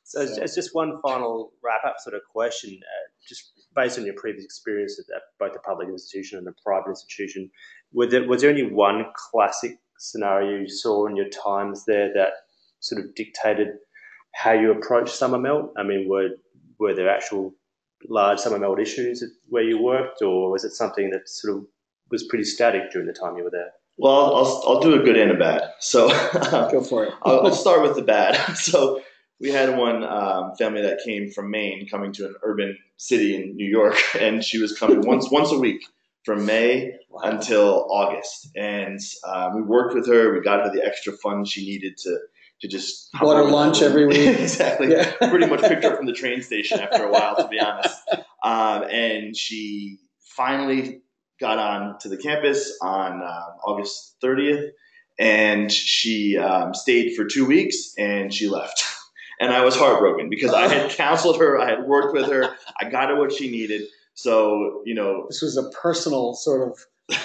So 0.06 0.22
it's 0.22 0.38
it's 0.38 0.56
just 0.56 0.74
one 0.74 1.02
final 1.02 1.52
wrap 1.62 1.84
up 1.86 1.96
sort 2.00 2.16
of 2.16 2.22
question, 2.32 2.80
uh, 2.82 3.10
just 3.28 3.52
based 3.76 3.98
on 3.98 4.06
your 4.06 4.14
previous 4.14 4.46
experience 4.46 5.00
at 5.00 5.14
at 5.16 5.24
both 5.40 5.54
the 5.54 5.60
public 5.60 5.90
institution 5.90 6.38
and 6.38 6.46
the 6.46 6.54
private 6.64 6.92
institution. 6.92 7.50
Was 7.94 8.12
there, 8.12 8.28
was 8.28 8.42
there 8.42 8.52
any 8.52 8.64
one 8.64 9.06
classic 9.16 9.80
scenario 9.98 10.62
you 10.62 10.70
saw 10.70 11.08
in 11.08 11.16
your 11.16 11.30
times 11.30 11.86
there 11.86 12.12
that 12.14 12.34
sort 12.80 13.04
of 13.04 13.16
dictated 13.16 13.70
how 14.34 14.52
you 14.52 14.72
approach 14.72 15.12
summer 15.12 15.38
melt? 15.38 15.72
I 15.78 15.84
mean, 15.84 16.08
were 16.10 16.30
were 16.80 16.94
there 16.94 17.10
actual 17.10 17.54
large 18.10 18.40
summer 18.40 18.60
melt 18.60 18.80
issues 18.80 19.24
where 19.48 19.64
you 19.64 19.82
worked, 19.82 20.22
or 20.22 20.52
was 20.52 20.64
it 20.64 20.72
something 20.72 21.10
that 21.12 21.30
sort 21.30 21.58
of 21.58 21.66
was 22.12 22.24
pretty 22.24 22.44
static 22.44 22.92
during 22.92 23.08
the 23.08 23.14
time 23.14 23.38
you 23.38 23.44
were 23.44 23.52
there? 23.52 23.72
Well, 23.98 24.36
I'll, 24.36 24.64
I'll 24.68 24.80
do 24.80 25.00
a 25.00 25.04
good 25.04 25.18
and 25.18 25.32
a 25.32 25.36
bad. 25.36 25.62
So 25.80 26.08
Go 26.72 26.84
for 26.84 27.06
it. 27.06 27.14
I'll, 27.24 27.48
I'll 27.48 27.54
start 27.54 27.84
with 27.84 27.96
the 27.96 28.02
bad. 28.02 28.36
So 28.56 29.02
we 29.40 29.52
had 29.52 29.78
one 29.78 30.04
um, 30.04 30.54
family 30.58 30.82
that 30.82 31.02
came 31.06 31.30
from 31.30 31.52
Maine, 31.52 31.88
coming 31.90 32.14
to 32.14 32.26
an 32.26 32.36
urban 32.44 32.78
city 32.98 33.36
in 33.36 33.56
New 33.56 33.68
York, 33.68 33.98
and 34.20 34.44
she 34.44 34.58
was 34.58 34.78
coming 34.78 35.02
once 35.02 35.30
once 35.30 35.52
a 35.52 35.60
week 35.60 35.84
from 36.26 36.46
May 36.46 36.94
until 37.22 37.88
August. 37.90 38.50
And 38.56 39.00
um, 39.28 39.56
we 39.56 39.62
worked 39.62 39.94
with 39.94 40.08
her. 40.08 40.34
We 40.34 40.42
got 40.42 40.66
her 40.66 40.74
the 40.74 40.86
extra 40.86 41.14
funds 41.14 41.50
she 41.50 41.66
needed 41.66 41.98
to 41.98 42.18
to 42.62 42.68
just 42.68 43.12
Bought 43.20 43.36
her 43.36 43.44
lunch 43.44 43.82
every 43.82 44.06
week. 44.06 44.40
exactly. 44.40 44.92
Yeah. 44.92 45.12
Pretty 45.30 45.48
much 45.48 45.62
picked 45.62 45.84
her 45.84 45.92
up 45.92 45.98
from 45.98 46.06
the 46.06 46.14
train 46.14 46.42
station 46.42 46.80
after 46.80 47.04
a 47.04 47.12
while, 47.12 47.36
to 47.36 47.48
be 47.48 47.60
honest. 47.60 48.00
Um, 48.46 48.84
and 48.92 49.38
she 49.38 50.00
finally 50.36 51.00
got 51.40 51.60
on 51.60 51.98
to 52.00 52.10
the 52.10 52.18
campus 52.18 52.78
on 52.82 53.24
um 53.24 53.58
August 53.66 54.18
30th, 54.22 54.68
and 55.18 55.72
she 55.72 56.38
um, 56.38 56.74
stayed 56.74 57.16
for 57.16 57.24
two 57.24 57.46
weeks, 57.46 57.94
and 57.98 58.34
she 58.34 58.50
left. 58.50 58.84
And 59.40 59.54
I 59.54 59.64
was 59.64 59.78
heartbroken 59.78 60.30
because 60.30 60.54
I 60.54 60.68
had 60.68 60.92
counseled 60.92 61.40
her, 61.40 61.58
I 61.58 61.70
had 61.70 61.86
worked 61.86 62.14
with 62.14 62.30
her, 62.30 62.54
I 62.82 62.90
got 62.90 63.08
her 63.08 63.18
what 63.18 63.32
she 63.32 63.50
needed. 63.50 63.84
So 64.14 64.82
you 64.86 64.96
know, 64.96 65.26
This 65.30 65.42
was 65.42 65.58
a 65.58 65.70
personal 65.70 66.34
sort 66.34 66.70
of 66.70 66.78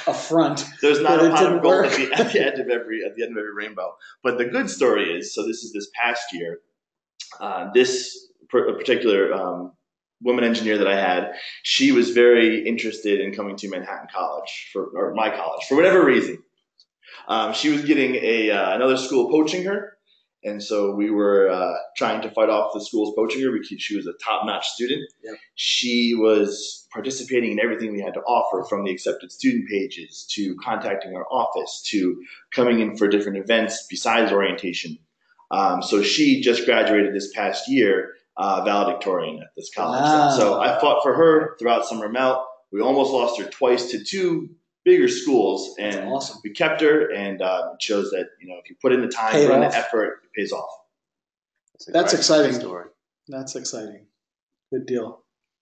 affront. 0.06 0.64
there's 0.82 1.00
not 1.00 1.24
a 1.24 1.30
pot 1.30 1.52
of 1.52 1.62
gold 1.62 1.84
at 1.86 1.92
the, 1.92 2.12
at 2.12 2.32
the 2.32 2.46
end 2.46 2.60
of 2.60 2.68
every 2.68 3.04
at 3.04 3.16
the 3.16 3.22
end 3.22 3.32
of 3.32 3.38
every 3.38 3.54
rainbow. 3.54 3.94
But 4.22 4.38
the 4.38 4.44
good 4.44 4.70
story 4.70 5.12
is, 5.12 5.34
so 5.34 5.46
this 5.46 5.62
is 5.62 5.72
this 5.72 5.88
past 5.94 6.32
year. 6.32 6.60
Uh, 7.40 7.70
this 7.72 8.28
per- 8.48 8.72
particular 8.74 9.32
um, 9.32 9.72
woman 10.22 10.44
engineer 10.44 10.78
that 10.78 10.88
I 10.88 10.96
had, 10.96 11.32
she 11.62 11.92
was 11.92 12.10
very 12.10 12.66
interested 12.66 13.20
in 13.20 13.32
coming 13.32 13.56
to 13.56 13.68
Manhattan 13.68 14.08
College 14.12 14.70
for 14.72 14.86
or 14.94 15.14
my 15.14 15.30
college 15.30 15.66
for 15.68 15.76
whatever 15.76 16.04
reason. 16.04 16.42
Um, 17.28 17.52
she 17.52 17.68
was 17.70 17.84
getting 17.84 18.14
a 18.16 18.50
uh, 18.50 18.74
another 18.74 18.96
school 18.96 19.30
poaching 19.30 19.64
her, 19.64 19.97
and 20.44 20.62
so 20.62 20.94
we 20.94 21.10
were 21.10 21.50
uh, 21.50 21.74
trying 21.96 22.22
to 22.22 22.30
fight 22.30 22.48
off 22.48 22.72
the 22.72 22.80
schools 22.80 23.14
poaching 23.16 23.42
her 23.42 23.50
because 23.50 23.82
she 23.82 23.96
was 23.96 24.06
a 24.06 24.12
top 24.24 24.46
notch 24.46 24.66
student. 24.68 25.02
Yep. 25.24 25.34
She 25.56 26.14
was 26.14 26.86
participating 26.92 27.52
in 27.52 27.60
everything 27.60 27.92
we 27.92 28.00
had 28.00 28.14
to 28.14 28.20
offer, 28.20 28.64
from 28.68 28.84
the 28.84 28.92
accepted 28.92 29.32
student 29.32 29.68
pages 29.68 30.26
to 30.30 30.54
contacting 30.56 31.14
our 31.16 31.26
office 31.30 31.82
to 31.90 32.22
coming 32.52 32.80
in 32.80 32.96
for 32.96 33.08
different 33.08 33.38
events 33.38 33.86
besides 33.90 34.30
orientation. 34.30 34.98
Um, 35.50 35.82
so 35.82 36.02
she 36.02 36.40
just 36.40 36.64
graduated 36.64 37.14
this 37.14 37.32
past 37.32 37.68
year, 37.68 38.12
uh, 38.36 38.62
valedictorian 38.64 39.40
at 39.42 39.48
this 39.56 39.70
college. 39.74 40.00
Wow. 40.02 40.36
So 40.36 40.60
I 40.60 40.78
fought 40.78 41.02
for 41.02 41.14
her 41.14 41.56
throughout 41.58 41.84
summer 41.84 42.08
melt. 42.08 42.44
We 42.70 42.80
almost 42.80 43.12
lost 43.12 43.40
her 43.40 43.48
twice 43.48 43.90
to 43.90 44.04
two 44.04 44.50
bigger 44.90 45.08
schools, 45.08 45.60
and 45.78 45.94
That's 45.94 46.06
awesome. 46.14 46.40
we 46.44 46.50
kept 46.50 46.80
her. 46.80 46.96
And 47.12 47.42
uh, 47.42 47.72
it 47.74 47.82
shows 47.82 48.10
that 48.14 48.26
you 48.40 48.46
know 48.48 48.56
if 48.62 48.68
you 48.70 48.76
put 48.80 48.92
in 48.92 49.00
the 49.02 49.08
time, 49.20 49.32
Paid 49.32 49.46
put 49.48 49.56
in 49.56 49.64
off. 49.64 49.72
the 49.72 49.78
effort, 49.78 50.10
it 50.24 50.30
pays 50.38 50.52
off. 50.52 50.70
a 51.88 51.92
That's 51.92 52.14
exciting. 52.14 52.54
Story. 52.54 52.86
That's 53.28 53.54
exciting. 53.56 54.06
Good 54.72 54.86
deal. 54.86 55.08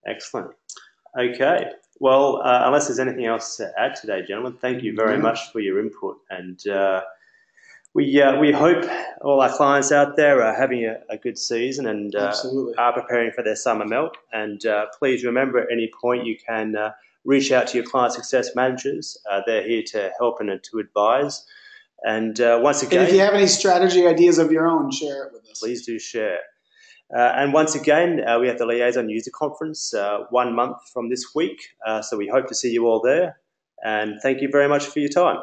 Excellent. 0.07 0.51
Okay. 1.19 1.59
Well, 1.99 2.43
uh, 2.45 2.62
unless 2.67 2.87
there's 2.87 2.99
anything 3.07 3.27
else 3.27 3.57
to 3.57 3.73
add 3.79 3.97
today, 3.97 4.21
gentlemen, 4.29 4.55
thank 4.61 4.83
you 4.85 4.95
very 4.95 5.17
Mhm. 5.19 5.23
much 5.29 5.41
for 5.53 5.61
your 5.61 5.77
input. 5.81 6.17
And 6.31 6.59
uh, 6.69 7.01
we 7.95 8.05
uh, 8.21 8.39
we 8.39 8.53
hope 8.53 8.85
all 9.23 9.41
our 9.41 9.55
clients 9.61 9.91
out 9.99 10.17
there 10.17 10.43
are 10.47 10.55
having 10.55 10.85
a, 10.85 10.95
a 11.09 11.17
good 11.25 11.39
season 11.39 11.87
and 11.93 12.15
uh, 12.15 12.33
are 12.79 12.93
preparing 12.93 13.31
for 13.33 13.43
their 13.43 13.57
summer 13.57 13.87
melt. 13.87 14.15
And 14.33 14.61
uh, 14.67 14.87
please 14.99 15.25
remember, 15.25 15.57
at 15.62 15.69
any 15.73 15.89
point 16.03 16.27
you 16.31 16.37
can 16.49 16.77
uh, 16.77 16.91
reach 17.27 17.53
out 17.53 17.67
to 17.69 17.77
your 17.77 17.87
client 17.87 18.15
success 18.15 18.55
managers. 18.55 19.19
Uh, 19.31 19.41
they're 19.47 19.67
here 19.67 19.83
to 19.89 20.11
help 20.19 20.41
and 20.41 20.51
to 20.62 20.79
advise. 20.79 21.45
And 22.03 22.41
uh, 22.41 22.61
once 22.62 22.83
And 22.83 22.93
again, 22.93 23.07
if 23.07 23.12
you 23.12 23.21
have 23.21 23.35
any 23.35 23.47
strategy 23.47 24.07
ideas 24.07 24.39
of 24.39 24.53
your 24.53 24.67
own, 24.67 24.91
share 24.91 25.25
it 25.25 25.33
with 25.33 25.43
us. 25.51 25.59
please 25.61 25.85
do 25.85 25.99
share. 25.99 26.39
Uh, 27.15 27.33
and 27.37 27.53
once 27.53 27.75
again, 27.75 28.21
uh, 28.27 28.39
we 28.39 28.49
have 28.49 28.59
the 28.59 28.67
Liaison 28.67 29.09
User 29.09 29.31
Conference 29.35 29.95
uh, 29.95 30.21
one 30.31 30.55
month 30.55 30.77
from 30.93 31.09
this 31.09 31.35
week. 31.35 31.59
Uh, 31.87 32.03
so 32.03 32.17
we 32.17 32.29
hope 32.29 32.49
to 32.49 32.55
see 32.55 32.71
you 32.71 32.87
all 32.87 33.01
there. 33.01 33.39
And 33.85 34.21
thank 34.23 34.41
you 34.41 34.49
very 34.51 34.69
much 34.69 34.87
for 34.87 34.99
your 34.99 35.09
time. 35.09 35.39